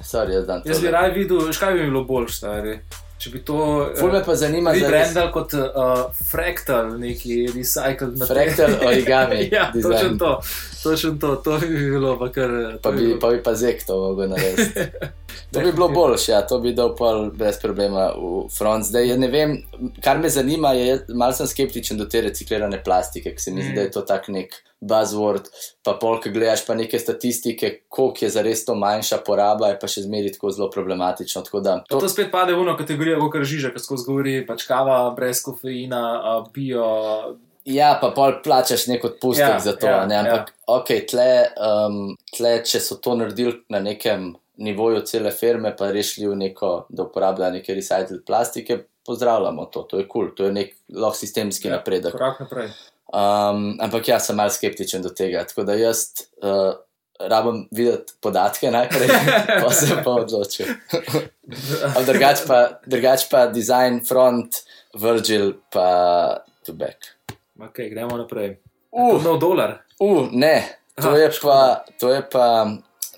sorry, 0.00 0.38
jaz 0.38 0.46
dan. 0.46 0.62
Jaz 0.64 0.80
bi 0.80 0.90
raje 0.90 1.12
videl, 1.14 1.52
škaj 1.52 1.74
bi 1.74 1.90
bilo 1.90 2.04
bolj 2.04 2.30
stari. 2.32 2.78
Če 3.18 3.30
bi 3.30 3.38
to 3.40 3.56
Ful 3.96 4.12
me 4.12 4.20
pa 4.20 4.34
zanima, 4.34 4.72
zares- 4.72 4.84
rebrandal 5.08 5.30
kot 5.32 5.54
uh, 5.54 5.68
fractal, 6.22 6.98
neki 6.98 7.46
recycled 7.48 8.12
material. 8.14 8.28
Fractal 8.28 8.86
origami 8.86 9.48
ja, 9.52 9.70
točno 9.72 10.18
to, 10.18 10.32
točno 10.82 11.14
to, 11.14 11.36
to 11.38 11.58
bi 11.58 11.66
bilo 11.90 12.18
pa 12.18 12.28
kar. 12.28 12.50
Pa 12.76 12.90
to 12.90 12.92
bi, 12.92 13.06
bilo- 13.06 13.18
pa 13.18 13.30
bi 13.30 13.42
pa 13.42 13.54
zek 13.54 13.86
to 13.86 13.96
mogel 13.98 14.28
narediti. 14.28 14.80
To 15.52 15.60
bi 15.60 15.72
bilo 15.72 15.88
boljše, 15.88 16.32
ja, 16.32 16.40
to 16.42 16.58
bi 16.58 16.72
dal 16.72 16.94
pol 16.96 17.30
brez 17.30 17.56
problema 17.56 18.08
v 18.10 18.48
front. 18.50 18.84
Zdaj, 18.84 19.14
ne 19.16 19.28
vem, 19.28 19.52
kar 20.00 20.18
me 20.18 20.28
zanima, 20.28 20.72
je, 20.72 20.96
malo 21.10 21.32
sem 21.32 21.46
skeptičen 21.46 21.96
do 21.96 22.04
te 22.04 22.20
reciklirane 22.20 22.80
plastike, 22.82 23.30
ker 23.30 23.40
se 23.40 23.50
mi 23.50 23.62
zdi, 23.62 23.70
Mm. 23.70 23.74
da 23.74 23.80
je 23.80 23.90
to 23.90 24.02
tak 24.02 24.28
nek 24.28 24.56
buzzword. 24.80 25.48
Pa 25.84 25.94
pol, 26.00 26.18
ki 26.20 26.30
gledaš 26.34 26.66
pa 26.66 26.74
neke 26.76 26.98
statistike, 27.00 27.70
koliko 27.88 28.24
je 28.24 28.30
zares 28.30 28.64
to 28.64 28.74
manjša 28.74 29.18
poraba, 29.26 29.72
je 29.72 29.78
pa 29.80 29.88
še 29.90 30.04
zmeri 30.04 30.32
tako 30.34 30.50
zelo 30.52 30.70
problematično. 30.70 31.42
Tako 31.46 31.60
da, 31.64 31.76
To, 31.88 32.00
to 32.00 32.08
spet 32.12 32.30
pade 32.32 32.54
v 32.54 32.62
eno 32.62 32.76
kategorijo, 32.78 33.20
kot 33.32 33.46
žiža, 33.48 33.72
ki 33.74 33.82
skozi 33.82 34.06
govori, 34.08 34.36
pač 34.46 34.66
kava 34.68 35.00
brez 35.16 35.42
kofeina, 35.44 36.02
bio. 36.54 36.86
Ja, 37.66 37.96
pa 38.00 38.12
pol 38.14 38.36
plačaš 38.44 38.86
nek 38.86 39.04
odpustek 39.04 39.56
Ja, 39.56 39.60
za 39.60 39.72
to. 39.74 39.86
ja, 39.90 40.04
ne, 40.06 40.20
ampak, 40.22 40.52
ja. 40.54 40.74
ok, 40.76 40.92
tle, 41.10 41.30
um, 41.58 42.02
tle, 42.36 42.60
če 42.62 42.78
so 42.80 43.00
to 43.02 43.16
naredili 43.18 43.56
na 43.74 43.80
nekem 43.82 44.36
nivoju 44.62 45.00
cele 45.04 45.32
firme, 45.34 45.74
pa 45.76 45.90
rešili 45.90 46.28
v 46.30 46.36
neko, 46.46 46.86
da 46.88 47.08
uporabljajo 47.08 47.56
neke 47.58 47.74
recycled 47.74 48.22
plastike, 48.26 48.84
pozdravljamo 49.06 49.66
to, 49.66 49.82
to 49.82 49.98
je 49.98 50.06
kul, 50.06 50.28
cool, 50.28 50.34
to 50.36 50.46
je 50.46 50.52
nek 50.52 50.76
lahko 50.94 51.18
sistemski 51.18 51.68
ja, 51.68 51.76
napredek. 51.76 52.12
Korak 52.14 52.40
naprej. 52.40 52.70
Um, 53.06 53.76
ampak 53.80 54.08
jaz 54.08 54.26
sem 54.26 54.36
malce 54.36 54.58
skeptičen 54.58 55.04
do 55.04 55.12
tega, 55.14 55.44
tako 55.46 55.62
da 55.68 55.76
jaz 55.78 56.08
uh, 56.42 56.74
rabim 57.20 57.68
videti 57.70 58.16
podatke 58.20 58.70
najprej, 58.70 59.08
pa 59.62 59.70
se 59.70 59.98
pa 60.04 60.16
odločil. 60.22 60.72
Ampak 61.86 62.06
drugač 62.08 62.42
pa, 62.48 62.58
drugač 62.86 63.28
pa 63.30 63.46
design, 63.46 64.00
front, 64.04 64.62
Virgil, 64.98 65.54
pa 65.70 66.42
to 66.66 66.74
back. 66.74 67.14
Ok, 67.62 67.86
gremo 67.90 68.18
naprej. 68.18 68.58
Uh. 68.90 69.14
Uh. 69.16 69.22
Nov 69.22 69.38
dolar. 69.40 69.78
Uh, 70.02 70.26
ne, 70.32 70.66
to, 70.98 71.14
Aha, 71.14 71.22
je 71.22 71.30
pa, 71.40 71.58
to 72.00 72.10
je 72.12 72.20
pa 72.26 72.46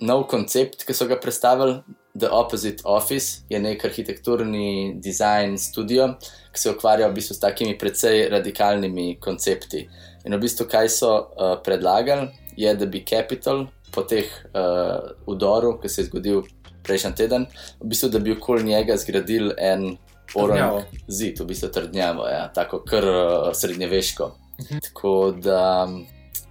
nov 0.00 0.26
koncept, 0.30 0.84
ki 0.86 0.94
so 0.94 1.06
ga 1.08 1.18
predstavili 1.20 1.80
The 2.18 2.28
Opposite 2.30 2.82
Office 2.84 3.42
je 3.48 3.60
nek 3.60 3.84
arhitekturni 3.84 4.98
design 5.02 5.58
studio, 5.58 6.08
ki 6.52 6.60
se 6.60 6.70
ukvarja 6.70 7.08
v 7.08 7.14
bistvu 7.14 7.36
s 7.36 7.42
takimi 7.42 7.78
precej 7.78 8.28
radikalnimi 8.32 9.18
koncepti. 9.20 9.84
In 10.26 10.34
v 10.34 10.40
bistvu, 10.42 10.66
kaj 10.70 10.90
so 10.92 11.12
uh, 11.14 11.54
predlagali, 11.64 12.28
je, 12.56 12.74
da 12.74 12.86
bi 12.86 13.04
Capital 13.06 13.66
po 13.94 14.02
teh 14.02 14.26
uh, 14.50 15.14
udoru, 15.30 15.76
ki 15.82 15.88
se 15.88 16.02
je 16.02 16.08
zgodil 16.10 16.42
prejšnji 16.82 17.14
teden, 17.14 17.46
v 17.80 17.92
bistvu, 17.92 18.10
da 18.10 18.18
bi 18.18 18.34
okoli 18.34 18.66
njega 18.72 18.96
zgradili 18.96 19.54
en 19.58 19.96
orang 20.34 20.82
zid, 21.06 21.40
v 21.40 21.48
bistvu 21.52 21.70
trdnjavo, 21.72 22.26
ja, 22.28 22.48
tako 22.54 22.82
kar 22.88 23.06
uh, 23.06 23.50
srednjeveško. 23.54 24.32
Mhm. 24.58 24.84
Tako 24.90 25.14
da, 25.38 25.86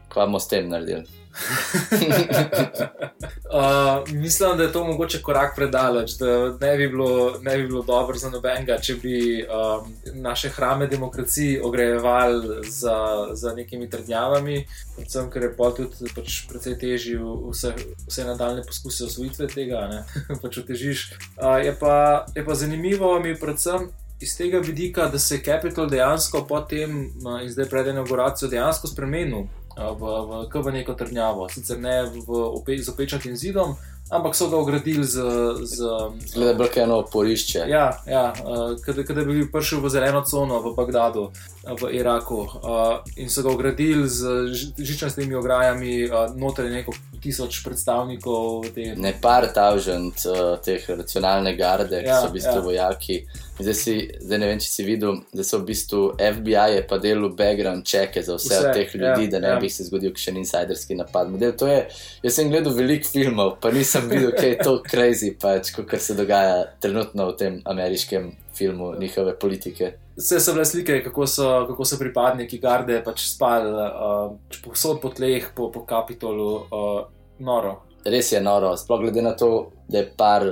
kva 0.10 0.26
bomo 0.26 0.40
s 0.40 0.48
tem 0.48 0.70
naredili? 0.70 1.04
Uh, 3.48 4.10
mislim, 4.14 4.58
da 4.58 4.64
je 4.64 4.72
to 4.72 4.84
mogoče 4.84 5.22
korak 5.22 5.56
predaleč, 5.56 6.12
da 6.12 6.58
ne 6.62 6.78
bi 6.78 6.88
bilo, 6.88 7.40
ne 7.42 7.58
bi 7.58 7.68
bilo 7.68 7.82
dobro 7.84 8.18
za 8.18 8.30
nobenega, 8.30 8.78
če 8.78 8.96
bi 8.96 9.44
um, 9.44 9.94
naše 10.14 10.50
hrame 10.50 10.88
demokraciji 10.88 11.60
ogrejevali 11.64 12.70
za, 12.70 13.28
za 13.32 13.54
nekimi 13.54 13.90
trdnjavami, 13.90 14.66
predvsem 14.96 15.30
ker 15.32 15.44
je 15.44 15.52
pa 15.58 15.70
tudi 15.72 16.12
pač 16.16 16.42
precej 16.50 16.76
težje 16.80 17.22
vse, 17.22 17.72
vse 18.08 18.26
nadaljne 18.28 18.66
poskuse 18.68 19.06
osvojitve 19.08 19.48
tega, 19.48 19.86
ne 19.88 20.04
pač 20.44 20.60
otežiš. 20.66 21.06
Uh, 21.38 21.56
je, 21.64 21.72
pa, 21.80 22.26
je 22.36 22.46
pa 22.46 22.56
zanimivo 22.56 23.20
mi 23.20 23.36
predvsem. 23.40 23.88
Iz 24.20 24.32
tega 24.34 24.58
vidika, 24.60 25.06
da 25.14 25.20
se 25.20 25.36
je 25.36 25.44
Capital 25.46 25.88
dejansko 25.88 26.42
potem, 26.50 27.14
uh, 27.24 27.40
in 27.42 27.52
zdaj 27.54 27.70
pred 27.70 27.88
inauguracijo, 27.94 28.50
dejansko 28.50 28.92
spremenil 28.92 29.48
v, 29.78 30.02
v, 30.02 30.50
v 30.50 30.72
neko 30.74 30.98
trdnjavo. 30.98 31.50
Sicer 31.50 31.78
ne 31.80 32.10
v, 32.10 32.26
ope, 32.28 32.78
z 32.78 32.90
opečatim 32.90 33.38
zidom, 33.38 33.78
ampak 34.10 34.36
so 34.36 34.50
ga 34.50 34.58
ogradili 34.58 35.04
z. 35.04 35.22
z 35.64 35.84
Zgleda 36.28 36.54
bolj 36.58 36.68
kot 36.68 36.78
eno 36.78 37.00
oporišče. 37.04 37.66
Ja, 37.70 37.92
ja 38.08 38.34
uh, 38.44 39.04
kada 39.08 39.24
bi 39.26 39.46
prišel 39.52 39.82
v 39.84 39.90
zeleno 39.90 40.22
cono 40.22 40.60
v 40.62 40.74
Bagdadu, 40.76 41.30
uh, 41.30 41.76
v 41.82 41.92
Iraku, 42.00 42.40
uh, 42.42 43.00
in 43.16 43.30
so 43.30 43.44
ga 43.44 43.50
ogradili 43.52 44.08
z 44.10 44.24
ži- 44.54 44.74
žičnastimi 44.78 45.36
ograjami, 45.36 46.06
uh, 46.10 46.36
noter 46.36 46.66
je 46.66 46.72
neko 46.72 46.94
tisoč 47.22 47.64
predstavnikov 47.64 48.70
te. 48.76 48.94
Ne 48.98 49.14
par 49.22 49.48
tavžent 49.54 50.26
uh, 50.30 50.56
teh 50.64 50.84
racionalne 50.90 51.56
garde, 51.58 52.02
ki 52.04 52.08
Ja, 52.08 52.22
so 52.22 52.30
v 52.30 52.38
bistvu 52.38 52.52
ja. 52.52 52.62
ja. 52.62 52.66
vojaki. 52.70 53.18
Zdaj, 53.60 53.74
si, 53.74 53.94
zdaj 54.22 54.38
ne 54.38 54.48
vem, 54.52 54.60
če 54.62 54.70
si 54.70 54.84
videl, 54.86 55.16
da 55.34 55.42
so 55.44 55.58
v 55.58 55.66
bistvu 55.72 56.02
FBI 56.22 56.76
je 56.76 56.84
pa 56.86 57.00
delal 57.02 57.32
background 57.34 57.88
checke 57.90 58.22
za 58.22 58.36
vse, 58.38 58.54
Vse, 58.54 58.74
teh 58.76 58.94
ljudi, 58.96 59.26
ja, 59.26 59.32
da 59.34 59.40
ne 59.42 59.50
ja. 59.56 59.56
bi 59.62 59.70
se 59.74 59.88
zgodil 59.88 60.14
še 60.14 60.30
en 60.30 60.38
insiderski 60.44 60.98
napad. 61.00 61.32
Model, 61.34 61.56
je, 61.66 61.80
jaz 62.22 62.38
sem 62.38 62.52
gledal 62.54 62.76
veliko 62.78 63.10
filmov, 63.10 63.56
pa 63.62 63.72
nisem 63.74 63.97
videl, 64.06 64.32
kaj 64.38 64.50
je 64.50 64.58
to 64.64 64.74
crazy, 64.86 65.32
pač, 65.42 65.72
kot 65.76 65.96
se 66.02 66.16
dogaja 66.18 66.66
trenutno 66.80 67.32
v 67.32 67.38
tem 67.38 67.62
ameriškem 67.66 68.32
filmu, 68.58 68.94
njihove 69.00 69.36
politike. 69.40 69.92
Vse 70.18 70.40
so 70.42 70.54
bile 70.54 70.66
slike, 70.66 71.02
kako 71.04 71.28
so, 71.28 71.50
kako 71.68 71.86
so 71.86 72.00
pripadniki 72.00 72.58
garde 72.62 73.02
pač 73.06 73.28
spali 73.30 73.70
uh, 73.70 74.32
povsod 74.64 75.02
po 75.02 75.12
tleh, 75.14 75.52
po, 75.56 75.72
po 75.72 75.86
kapitolu, 75.86 76.54
uh, 76.56 77.02
noro. 77.40 77.76
Res 78.06 78.32
je 78.32 78.42
noro, 78.42 78.74
sploh 78.78 79.04
glede 79.04 79.22
na 79.22 79.36
to, 79.38 79.52
da 79.90 80.02
je 80.02 80.10
par 80.18 80.48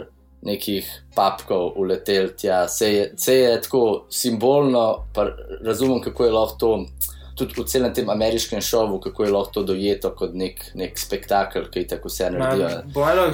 nekih 0.46 0.86
papkov 1.16 1.74
uletel 1.82 2.30
tja, 2.38 2.68
se 2.68 2.94
je, 2.94 3.06
se 3.18 3.36
je 3.36 3.62
tako 3.62 4.06
simbolno, 4.10 5.06
pa 5.14 5.26
razumem, 5.66 6.02
kako 6.02 6.26
je 6.26 6.32
lahko 6.32 6.58
to. 6.60 6.74
Tudi 7.36 7.54
v 7.58 7.66
celem 7.66 7.94
tem 7.94 8.10
ameriškem 8.10 8.62
šovu, 8.62 9.00
kako 9.00 9.24
je 9.24 9.32
lahko 9.32 9.52
to 9.52 9.64
dojeto 9.64 10.12
kot 10.16 10.34
nek, 10.34 10.72
nek 10.74 11.00
spektakel, 11.00 11.66
ki 11.68 11.88
tako 11.88 12.08
vse 12.08 12.30
naredijo. 12.32 12.68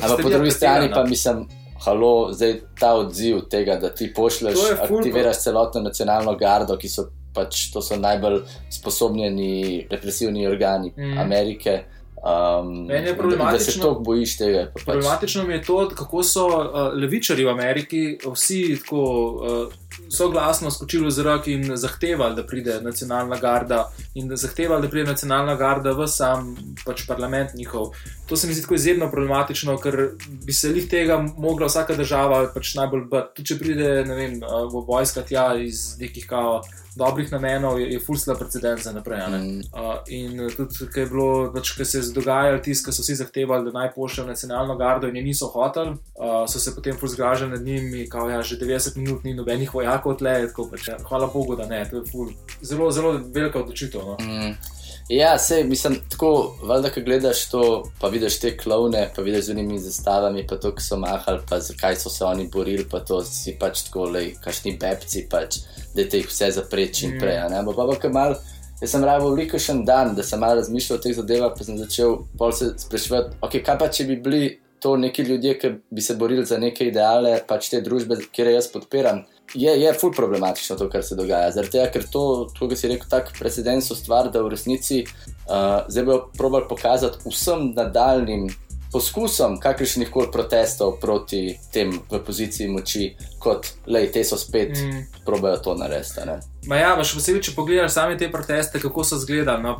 Ampak 0.01 0.21
po 0.21 0.29
drugi 0.29 0.51
strani 0.51 0.89
pa 0.89 1.03
mislim, 1.05 1.47
halo, 1.79 2.33
zdaj 2.33 2.61
ta 2.79 2.93
odziv 2.93 3.41
tega, 3.49 3.75
da 3.75 3.89
ti 3.89 4.13
pošleš, 4.13 4.57
aktiviraš 4.81 5.37
celotno 5.37 5.81
nacionalno 5.81 6.35
gardo, 6.35 6.77
ki 6.77 6.89
so 6.89 7.05
pač 7.33 7.71
to 7.71 7.81
so 7.81 7.95
najbolj 7.95 8.41
sposobljeni 8.71 9.87
represivni 9.91 10.47
organi 10.47 10.91
mm. 10.97 11.17
Amerike. 11.17 11.83
Um, 12.21 12.85
Meni 12.85 13.07
je 13.07 13.13
da- 13.13 13.13
Da 13.13 13.13
se 13.13 13.17
problematično- 13.17 13.81
toliko 13.81 14.01
bojiš 14.01 14.37
tega. 14.37 14.65
pa 14.65 14.71
Pač, 14.73 14.83
Problematično 14.85 15.43
mi 15.43 15.53
je 15.53 15.63
to, 15.63 15.89
kako 15.89 16.23
so 16.23 16.47
uh, 16.47 16.93
levičari 16.93 17.45
v 17.45 17.49
Ameriki 17.49 18.17
vsi 18.33 18.77
tako 18.79 19.01
uh, 19.25 19.73
soglasno 20.12 20.71
skočili 20.71 21.06
v 21.06 21.12
zrak 21.12 21.47
in 21.47 21.76
zahtevali, 21.76 22.36
da 22.36 22.43
pride 22.47 22.80
nacionalna 22.82 23.38
garda 23.39 23.91
in 24.15 24.28
da 24.28 24.36
zahtevali, 24.36 24.82
da 24.82 24.89
pride 24.89 25.12
nacionalna 25.12 25.56
garda 25.56 25.91
v 25.91 26.08
sam 26.08 26.56
pač 26.86 27.06
parlament 27.08 27.54
njihov. 27.56 27.93
To 28.28 28.36
se 28.36 28.47
mi 28.47 28.54
zdi 28.54 28.62
tako 28.62 28.76
izjemno 28.76 29.12
problematično, 29.12 29.78
ker 29.78 29.97
bi 30.45 30.54
se 30.54 30.71
jih 30.71 30.89
tega 30.89 31.17
mogla 31.38 31.67
vsaka 31.67 31.95
država 31.95 32.43
pač 32.54 32.76
najbolj 32.76 33.08
bati. 33.12 33.36
Tudi 33.36 33.47
če 33.47 33.60
pride 33.60 33.89
ne 34.08 34.15
vem, 34.15 34.38
v 34.43 34.86
vojska 34.88 35.24
tja 35.28 35.54
iz 35.60 35.95
nekih 36.00 36.28
kao. 36.28 36.62
Dobrih 36.95 37.32
namenov 37.32 37.80
je, 37.80 37.88
je 37.93 37.99
fulsla 37.99 38.36
precedens 38.36 38.84
za 38.84 38.91
naprej. 38.91 39.21
Mm. 39.27 39.60
Uh, 39.71 39.95
in 40.08 40.36
tudi, 40.58 40.88
ker 40.91 41.06
je 41.06 41.10
bilo, 41.10 41.27
pač, 41.54 41.71
ker 41.77 41.88
se 41.88 42.01
je 42.01 42.12
dogajalo 42.15 42.60
tisto, 42.60 42.89
ko 42.89 42.95
so 42.95 43.06
vsi 43.06 43.15
zahtevali, 43.21 43.63
da 43.69 43.71
naj 43.80 43.93
pošljejo 43.95 44.27
nacionalno 44.27 44.75
gardo, 44.75 45.08
in 45.08 45.15
je 45.15 45.23
niso 45.23 45.47
hoteli, 45.54 45.95
uh, 45.95 46.43
so 46.51 46.60
se 46.60 46.75
potem 46.75 46.97
fuzgražali 46.99 47.51
nad 47.51 47.63
njimi, 47.63 48.10
kao 48.10 48.30
ja, 48.30 48.41
že 48.43 48.60
90 48.60 48.97
minut 48.97 49.23
ni 49.23 49.34
nobenih 49.34 49.73
vojakov 49.73 50.17
tle, 50.19 50.36
tako 50.47 50.67
pač, 50.73 50.88
ja, 50.91 50.97
hvala 51.08 51.32
Bogu, 51.34 51.56
da 51.56 51.65
ne, 51.65 51.86
to 51.89 52.01
je 52.01 52.12
ful, 52.12 52.36
zelo, 52.62 52.91
zelo 52.91 53.15
velika 53.34 53.63
odločitev. 53.63 54.01
No. 54.01 54.17
Mm. 54.19 54.80
Ja, 55.09 55.37
sej, 55.39 55.63
mislim, 55.63 55.97
tako, 56.09 56.55
valjda, 56.63 56.89
ko 56.89 57.01
gledaš 57.05 57.49
to, 57.49 57.63
pa 57.99 58.07
vidiš 58.07 58.39
te 58.39 58.57
klovne, 58.57 59.09
pa 59.15 59.21
vidiš 59.21 59.45
z 59.45 59.51
unimi 59.51 59.79
zastavami, 59.79 60.45
pa 60.47 60.55
to, 60.55 60.71
ki 60.75 60.83
so 60.83 60.97
mahali, 60.97 61.41
pa 61.49 61.59
zakaj 61.59 61.95
so 61.95 62.09
se 62.09 62.23
oni 62.25 62.47
borili, 62.53 62.85
pa 62.91 62.99
to 62.99 63.19
si 63.25 63.57
pač 63.59 63.83
tako, 63.89 64.05
le, 64.13 64.23
kašni 64.43 64.77
bebci, 64.79 65.25
pač, 65.31 65.59
da 65.95 66.07
te 66.07 66.21
jih 66.21 66.29
vse 66.29 66.51
zapreči 66.55 66.93
čim 66.93 67.11
Mm. 67.15 67.19
prej. 67.19 67.65
Bo 67.65 67.73
pa 67.73 67.87
pa 67.87 67.99
kar 67.99 68.11
mal, 68.11 68.35
jaz 68.81 68.91
sem 68.91 69.03
rabil 69.03 69.35
veliko 69.35 69.59
še 69.59 69.71
en 69.71 69.85
dan, 69.85 70.15
da 70.15 70.23
sem 70.23 70.39
malo 70.39 70.55
razmišljal 70.61 70.99
o 70.99 71.01
teh 71.01 71.15
zadevah, 71.15 71.53
pa 71.57 71.63
sem 71.63 71.77
začel 71.77 72.17
pol 72.37 72.51
se 72.51 72.73
spraševati, 72.77 73.37
okay, 73.41 73.63
kaj 73.65 73.77
pa 73.79 73.87
če 73.87 74.07
bi 74.07 74.15
bili 74.15 74.59
to 74.81 74.95
neki 74.97 75.21
ljudje, 75.23 75.59
ki 75.59 75.69
bi 75.91 76.01
se 76.01 76.15
borili 76.15 76.45
za 76.45 76.57
neke 76.57 76.87
ideale, 76.87 77.35
pač 77.47 77.69
te 77.69 77.81
družbe, 77.81 78.17
kjer 78.31 78.47
jaz 78.55 78.71
podpiram. 78.71 79.25
Je, 79.53 79.71
je 79.81 79.93
ful 79.99 80.13
problematično 80.15 80.77
to, 80.79 80.87
kar 80.89 81.03
se 81.03 81.15
dogaja. 81.15 81.51
Zaradi 81.51 81.75
tega, 81.75 81.89
ker 81.91 82.05
to, 82.11 82.23
to 82.55 82.69
kar 82.71 82.79
si 82.79 82.91
rekel, 82.91 83.09
tak 83.11 83.31
precedens 83.39 83.91
ustvar, 83.91 84.31
da 84.31 84.43
v 84.45 84.53
resnici 84.53 85.03
uh, 85.03 85.83
zdaj 85.91 86.07
bojo 86.07 86.19
probali 86.37 86.69
pokazati 86.69 87.23
vsem 87.29 87.71
nadaljnim 87.75 88.47
poskusom 88.91 89.60
kakršnih 89.60 90.10
koli 90.12 90.27
protestov 90.32 90.97
proti 91.01 91.58
tem 91.73 91.93
v 92.12 92.19
poziciji 92.25 92.67
moči, 92.67 93.15
kot 93.39 93.67
le 93.88 94.04
te 94.12 94.23
so 94.27 94.38
spet 94.38 94.75
mm. 94.75 95.01
Probajo 95.25 95.58
to 95.58 95.75
narediti. 95.75 96.21
Ma 96.67 96.77
ja, 96.77 96.91
pa 96.97 97.06
še 97.06 97.17
posebej, 97.17 97.41
če 97.45 97.54
pogledaš 97.56 97.93
same 97.95 98.17
te 98.17 98.27
proteste, 98.32 98.82
kako 98.82 99.04
so 99.06 99.17
izgledali. 99.21 99.63
No, 99.63 99.75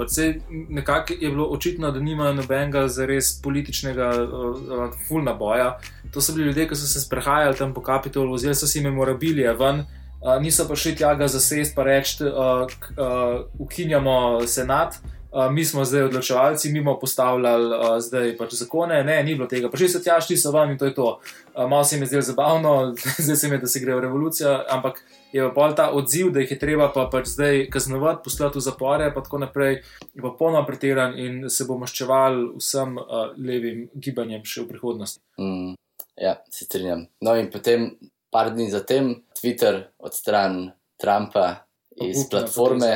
nekako 0.69 1.17
je 1.19 1.30
bilo 1.30 1.47
očitno, 1.54 1.91
da 1.91 2.00
nimajo 2.00 2.34
nobenega 2.39 2.88
zares 2.88 3.34
političnega 3.41 4.10
uh, 4.24 4.45
uh, 4.58 5.00
fulna 5.08 5.34
boja. 5.34 5.76
To 6.13 6.21
so 6.21 6.34
bili 6.34 6.50
ljudje, 6.50 6.67
ki 6.69 6.78
so 6.78 6.88
se 6.88 7.02
sprehajali 7.02 7.58
tam 7.58 7.74
po 7.74 7.82
Kapitolu, 7.82 8.38
vzeli 8.38 8.56
so 8.56 8.67
si 8.67 8.82
memorabilije 8.82 9.54
ven. 9.58 9.84
Uh, 10.21 10.38
niso 10.41 10.67
pa 10.69 10.78
šli 10.78 10.95
tja 10.95 11.15
ga 11.17 11.28
zasest, 11.28 11.76
pa 11.76 11.84
reči, 11.84 12.24
uh, 12.30 12.69
uh, 12.95 13.41
ukinjamo 13.60 14.45
senat, 14.47 15.02
uh, 15.02 15.20
mi 15.52 15.65
smo 15.65 15.86
zdaj 15.86 16.04
odločevalci, 16.04 16.72
mi 16.72 16.82
bomo 16.82 17.00
postavljali 17.00 17.65
uh, 17.76 18.00
zdaj 18.00 18.38
pač 18.38 18.54
zakone. 18.54 19.04
Ne, 19.04 19.24
ni 19.24 19.36
bilo 19.36 19.48
tega. 19.48 19.70
Prišli 19.72 19.89
so 19.89 20.02
tja, 20.04 20.20
šli 20.22 20.38
so 20.38 20.52
vam 20.52 20.72
in 20.72 20.78
to 20.78 20.86
je 20.86 20.94
to. 20.96 21.20
Uh, 21.56 21.70
malo 21.70 21.84
se 21.84 21.96
jim 21.96 22.04
je 22.04 22.08
zdelo 22.08 22.22
zabavno, 22.22 22.74
zdaj 23.26 23.36
se 23.36 23.48
jim 23.48 23.54
je, 23.54 23.60
da 23.60 23.67
se 23.67 23.80
gre 23.80 23.96
v 23.96 24.00
revolucijo, 24.00 24.58
ampak 24.70 25.04
je 25.32 25.48
pa 25.56 25.72
ta 25.76 25.91
odziv, 25.91 26.32
da 26.32 26.39
jih 26.44 26.52
je 26.52 26.60
treba 26.60 26.89
pa 26.94 27.08
pač 27.12 27.28
zdaj 27.32 27.70
kaznovati, 27.72 28.24
poslati 28.24 28.58
v 28.58 28.62
zapore, 28.62 29.12
pa 29.15 29.24
tako 29.24 29.39
naprej, 29.46 29.80
je 30.13 30.22
pa 30.22 30.34
polno 30.39 30.65
pretiran 30.67 31.15
in 31.20 31.50
se 31.50 31.65
bo 31.65 31.78
maščeval 31.80 32.41
vsem 32.58 32.98
uh, 33.00 33.32
levim 33.38 33.88
gibanjem 33.96 34.44
še 34.44 34.65
v 34.65 34.74
prihodnosti. 34.74 35.24
Mm, 35.39 35.78
ja, 36.20 36.36
se 36.52 36.67
strinjam. 36.67 37.08
No, 37.24 37.38
in 37.39 37.48
potem, 37.54 37.94
par 38.32 38.52
dni 38.52 38.67
zatem, 38.72 39.15
Twitter 39.39 39.86
odstran 40.04 40.74
Trumpa 41.00 41.63
iz 41.96 42.17
Obupna 42.20 42.39
platforme. 42.39 42.91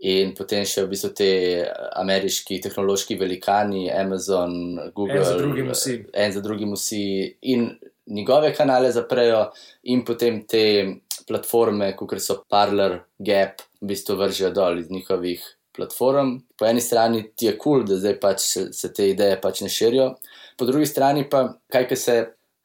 In 0.00 0.32
potem 0.32 0.64
še 0.64 0.86
v 0.86 0.88
bistvu 0.94 1.10
te 1.12 1.30
ameriški 2.00 2.60
tehnološki 2.64 3.18
velikani, 3.20 3.90
Amazon, 3.92 4.78
Google, 4.94 5.18
En 5.20 5.24
za 5.24 5.36
drugim 5.36 5.70
vsi. 5.74 6.04
en 6.14 6.32
za 6.32 6.40
drugim 6.40 6.72
vsi, 6.72 7.36
in 7.42 7.78
njegove 8.06 8.54
kanale 8.56 8.92
zaprejo, 8.92 9.50
in 9.82 10.04
potem 10.04 10.42
te 10.48 10.96
platforme, 11.28 11.92
kot 11.96 12.16
so 12.18 12.44
Parler, 12.48 13.00
Gap, 13.18 13.60
v 13.80 13.86
bistvu 13.92 14.16
vržejo 14.16 14.50
dol 14.50 14.78
iz 14.78 14.90
njihovih 14.90 15.44
platform. 15.76 16.38
Po 16.56 16.66
eni 16.66 16.80
strani 16.80 17.30
ti 17.36 17.46
je 17.46 17.56
kul, 17.58 17.80
cool, 17.80 17.86
da 17.86 17.96
zdaj 18.00 18.20
pač 18.20 18.40
se, 18.40 18.72
se 18.72 18.92
te 18.92 19.10
ideje 19.10 19.38
pač 19.40 19.60
ne 19.60 19.68
širijo, 19.68 20.14
po 20.56 20.64
drugi 20.64 20.86
strani 20.86 21.28
pa, 21.30 21.54
kaj 21.72 21.88
ka 21.88 21.96
se 21.96 22.16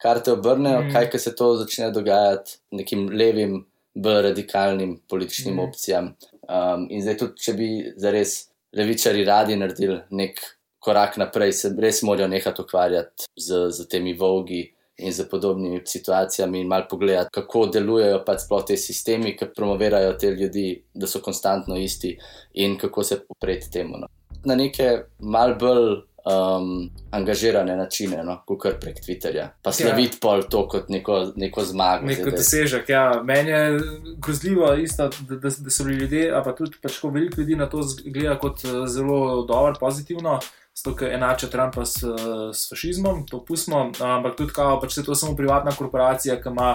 karte 0.02 0.32
obrnejo, 0.32 0.80
Mm. 0.82 0.92
kaj 0.92 1.10
ka 1.10 1.18
se 1.18 1.34
to 1.34 1.56
začne 1.56 1.90
dogajati 1.90 2.58
nekim 2.70 3.08
levim, 3.08 3.66
bolj 3.94 4.22
radikalnim 4.22 5.00
političnim 5.08 5.54
mm. 5.54 5.60
opcijam. 5.60 6.14
Um, 6.46 6.86
in 6.90 7.02
zdaj 7.02 7.18
tudi, 7.22 7.42
če 7.42 7.56
bi 7.58 7.70
zares 7.98 8.36
levičari 8.76 9.24
radi 9.26 9.56
naredili 9.56 9.98
nek 10.10 10.40
korak 10.78 11.16
naprej, 11.18 11.52
se 11.52 11.72
res 11.82 12.02
morajo 12.06 12.28
nehati 12.30 12.62
ukvarjati 12.62 13.26
z, 13.34 13.66
z 13.74 13.88
temi 13.90 14.14
vogi, 14.14 14.62
in 14.98 15.12
z 15.12 15.28
podobnimi 15.28 15.80
situacijami 15.84 16.60
in 16.60 16.68
malo 16.68 16.86
pogledati, 16.90 17.30
kako 17.32 17.66
delujejo 17.66 18.22
pač 18.24 18.46
te 18.66 18.76
sistemi, 18.76 19.36
ki 19.36 19.50
promovirajo 19.56 20.12
te 20.12 20.30
ljudi, 20.30 20.82
da 20.94 21.06
so 21.06 21.20
konstantno 21.20 21.76
isti 21.76 22.16
in 22.54 22.78
kako 22.78 23.02
se 23.04 23.18
upreti 23.28 23.70
temu. 23.70 23.98
No. 23.98 24.08
Na 24.44 24.54
neke 24.54 25.02
mal 25.18 25.54
bolj 25.60 26.00
um, 26.26 26.90
angažirane 27.10 27.76
načine, 27.76 28.24
no, 28.24 28.40
kot 28.46 28.60
kar 28.62 28.76
prek 28.80 28.98
Twitterja. 29.04 29.48
Pa 29.62 29.72
slaviti 29.72 30.16
ja. 30.16 30.20
pol 30.20 30.42
to 30.50 30.64
kot 30.68 30.88
neko, 30.88 31.20
neko 31.36 31.64
zmago. 31.64 32.06
Neko 32.06 32.34
dosežek. 32.34 32.88
Ja. 32.88 33.22
Meni 33.24 33.50
je 33.50 33.80
grozljivo, 34.18 34.74
isto, 34.74 35.08
da, 35.20 35.36
da, 35.36 35.50
da 35.58 35.70
so 35.70 35.84
bili 35.84 35.96
ljudje, 35.96 36.28
pa 36.44 36.54
tudi 36.54 36.82
pač, 36.82 36.98
veliko 37.04 37.40
ljudi 37.40 37.56
na 37.56 37.70
to 37.70 37.84
gleda 38.04 38.38
kot 38.42 38.64
eh, 38.64 38.86
zelo 38.86 39.46
dobro, 39.48 39.74
pozitivno. 39.80 40.40
Zato, 40.76 40.92
ker 40.96 41.14
enače 41.14 41.48
Trumpa 41.48 41.86
s, 41.88 42.02
s 42.52 42.68
fašizmom, 42.68 43.22
to 43.30 43.38
pustimo, 43.44 43.86
ampak 44.00 44.36
tudi, 44.36 44.52
kao, 44.52 44.74
pač 44.80 44.98
se 44.98 45.04
to 45.04 45.14
samo 45.14 45.36
privatna 45.36 45.72
korporacija, 45.72 46.36
ki 46.42 46.52
ima 46.52 46.74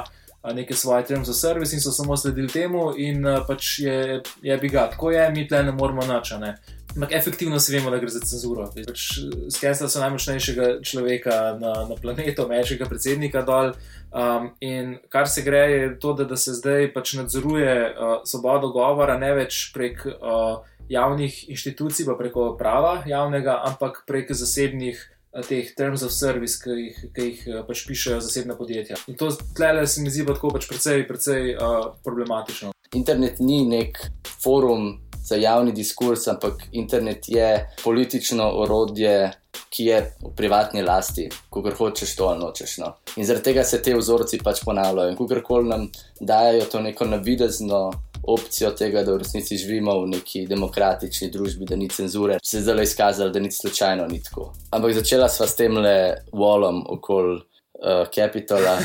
neke 0.56 0.74
svoje 0.74 1.06
terms 1.06 1.30
of 1.30 1.36
service 1.36 1.76
in 1.76 1.82
so 1.82 1.92
samo 1.92 2.18
sledili 2.18 2.48
temu, 2.50 2.88
in 2.98 3.28
pač 3.48 3.80
je, 3.80 4.22
je 4.42 4.58
bi 4.58 4.70
ga, 4.74 4.88
tako 4.90 5.12
je, 5.12 5.30
mi 5.30 5.48
tle 5.48 5.64
ne 5.64 5.72
moramo 5.72 6.02
načane. 6.08 6.56
Ampak 6.96 7.12
efektivno 7.12 7.60
se 7.60 7.78
vemo, 7.78 7.90
da 7.90 7.98
gre 7.98 8.10
za 8.10 8.20
cenzuro. 8.20 8.66
Pač 8.76 9.06
Skenstva 9.50 9.88
so 9.88 10.02
najmočnejšega 10.04 10.82
človeka 10.84 11.36
na, 11.60 11.74
na 11.88 11.96
planetu, 11.96 12.44
najmočnejšega 12.44 12.88
predsednika 12.90 13.44
dol. 13.48 13.72
Um, 14.12 14.50
in 14.60 14.98
kar 15.10 15.30
se 15.32 15.44
gre, 15.46 15.64
je 15.72 15.86
to, 16.00 16.12
da, 16.20 16.28
da 16.28 16.36
se 16.36 16.54
zdaj 16.58 16.90
pač 16.92 17.14
nadzoruje 17.16 17.76
uh, 17.88 18.18
svobodo 18.28 18.74
govora 18.76 19.16
ne 19.20 19.32
več 19.38 19.70
prek 19.72 20.04
uh, 20.04 20.60
javnih 20.92 21.46
inštitucij, 21.50 22.06
pa 22.10 22.18
preko 22.20 22.52
prava 22.60 23.00
javnega, 23.08 23.62
ampak 23.72 24.04
prek 24.08 24.36
zasebnih. 24.36 25.08
Teh 25.48 25.70
terms 25.80 26.02
of 26.04 26.12
service, 26.12 26.58
ki 26.60 26.74
jih, 26.76 26.98
ki 27.16 27.26
jih 27.30 27.44
pač 27.64 27.86
pišejo 27.88 28.18
zasebna 28.20 28.58
podjetja. 28.60 28.98
In 29.08 29.16
to 29.16 29.30
tlele 29.56 29.86
se 29.88 30.04
mi 30.04 30.12
zdi 30.12 30.26
tako 30.28 30.52
pač 30.52 30.68
precej, 30.68 31.06
precej 31.08 31.54
uh, 31.56 31.94
problematično. 32.04 32.74
Internet 33.00 33.40
ni 33.40 33.62
nek 33.64 33.96
forum 34.44 34.98
za 35.24 35.36
javni 35.36 35.72
diskurs, 35.72 36.28
ampak 36.28 36.68
internet 36.72 37.30
je 37.30 37.76
politično 37.84 38.52
orodje, 38.64 39.32
ki 39.70 39.86
je 39.86 40.00
v 40.24 40.32
privatni 40.36 40.82
lasti, 40.84 41.30
ko 41.50 41.64
kar 41.64 41.76
hočeš 41.76 42.16
to 42.16 42.28
ali 42.28 42.40
nočeš. 42.40 42.78
No. 42.84 42.94
In 43.16 43.26
zaradi 43.26 43.52
tega 43.52 43.64
se 43.64 43.82
te 43.84 43.96
vzorci 43.96 44.40
pač 44.44 44.64
ponavljajo. 44.66 45.12
In 45.12 45.18
ko 45.20 45.28
kar 45.28 45.44
nam 45.64 45.88
dajo 46.20 46.66
to 46.72 46.82
neko 46.82 47.06
navidezno 47.06 47.90
opcijo 48.24 48.72
tega, 48.78 49.04
da 49.04 49.14
v 49.14 49.22
resnici 49.24 49.58
živimo 49.58 49.96
v 50.04 50.10
neki 50.16 50.46
demokratični 50.48 51.32
družbi, 51.32 51.66
da 51.66 51.76
ni 51.76 51.90
cenzure, 51.90 52.38
se 52.44 52.58
je 52.58 52.66
zdaj 52.68 52.84
izkazalo, 52.84 53.30
da 53.30 53.40
ni 53.40 53.52
slučajno 53.52 54.08
ni 54.08 54.22
tako. 54.24 54.52
Ampak 54.70 54.94
začela 54.94 55.30
sva 55.30 55.48
s 55.48 55.56
tem 55.56 55.78
le 55.78 55.96
volom 56.32 56.84
okoli. 56.90 57.42
Uh, 57.82 58.06
Capitola. 58.14 58.78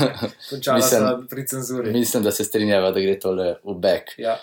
mislim, 0.76 1.02
mislim, 1.92 2.22
da 2.22 2.30
se 2.30 2.44
strinjava, 2.44 2.90
da 2.92 3.00
gre 3.00 3.14
tole 3.20 3.54
v 3.64 3.74
back. 3.80 4.18
Ja. 4.18 4.34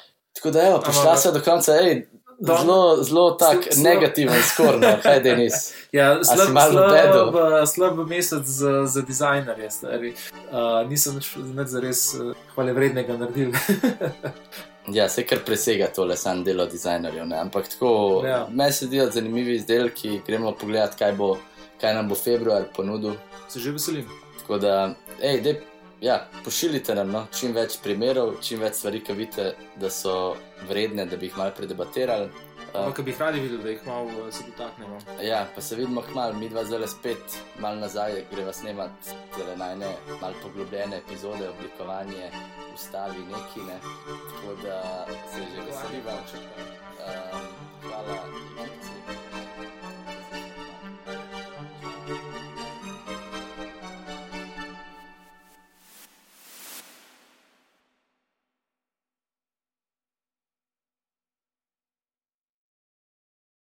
Tako 0.41 0.51
da, 0.51 0.67
evo, 0.67 0.79
prišla 0.81 1.17
sem 1.17 1.33
do 1.33 1.39
konca, 1.45 1.73
ej, 1.81 2.07
zelo, 2.39 3.03
zelo 3.03 3.31
tak 3.31 3.67
sl 3.69 3.83
negativen 3.83 4.41
skor, 4.41 4.79
no, 4.81 4.95
kaj 5.03 5.21
je 5.27 5.35
nis. 5.37 5.59
Ja, 5.91 6.23
slab, 6.23 6.55
slab, 6.71 7.35
slab 7.67 7.97
mesec 8.07 8.47
za, 8.47 8.85
za 8.87 9.01
dizajnerje, 9.01 9.69
stari. 9.69 10.13
Uh, 10.49 10.87
nisem 10.89 11.19
več 11.19 11.67
za 11.67 11.81
res 11.83 12.03
uh, 12.15 12.31
hvale 12.55 12.73
vrednega 12.73 13.17
naredil. 13.19 13.51
ja, 14.97 15.09
se 15.11 15.27
kar 15.27 15.43
presega 15.45 15.91
tole 15.93 16.17
sam 16.17 16.45
delo 16.47 16.65
dizajnerjev, 16.65 17.27
ne? 17.27 17.41
ampak 17.43 17.67
tako, 17.75 17.91
ja. 18.25 18.45
meni 18.49 18.73
se 18.73 18.87
zdijo 18.87 19.09
zanimivi 19.11 19.59
izdelki, 19.59 20.21
gremo 20.25 20.55
pogledat, 20.55 20.95
kaj, 20.97 21.13
bo, 21.19 21.35
kaj 21.83 21.99
nam 21.99 22.09
bo 22.09 22.15
februar 22.15 22.71
ponudil. 22.73 23.19
Se 23.51 23.59
že 23.59 23.75
veselim. 23.75 24.07
Tako 24.39 24.63
da, 24.63 24.77
ej, 25.19 25.43
dej 25.43 25.59
ja, 26.01 26.27
pošiljite 26.45 26.95
nam 26.95 27.11
no, 27.11 27.25
čim 27.39 27.53
več 27.55 27.77
primerov, 27.83 28.39
čim 28.41 28.61
več 28.61 28.79
stvari, 28.81 29.03
ki 29.05 29.13
vidite, 29.13 29.51
da 29.79 29.89
so 29.89 30.35
vredne, 30.69 31.05
da 31.05 31.17
bi 31.17 31.29
jih 31.29 31.37
malo 31.37 31.53
predebatirali. 31.57 32.29
Uh, 32.71 32.85
Ampak 32.85 33.01
bi 33.05 33.13
radi 33.19 33.39
videli, 33.43 33.63
da 33.63 33.69
jih 33.69 33.85
malo 33.85 34.07
uh, 34.23 34.29
se 34.33 34.45
dotaknemo. 34.47 34.99
Ja, 35.21 35.43
pa 35.55 35.61
se 35.61 35.75
vidimo 35.75 36.01
kmalo, 36.01 36.33
mi 36.39 36.49
dva 36.49 36.63
zelo 36.65 36.87
spet, 36.87 37.37
malo 37.59 37.83
nazaj, 37.83 38.23
greva 38.31 38.53
snemati 38.53 39.17
te 39.35 39.57
najne, 39.57 39.91
malo 40.21 40.33
poglobljene 40.43 41.01
epizode, 41.03 41.49
oblikovanje, 41.49 42.31
ustavi 42.73 43.25
neki, 43.33 43.67
ne. 43.67 43.77
Tako 44.07 44.55
da 44.63 45.05
se 45.33 45.43
že 45.51 45.67
veselimo. 45.67 46.17
Um, 47.01 47.51
hvala. 47.83 49.00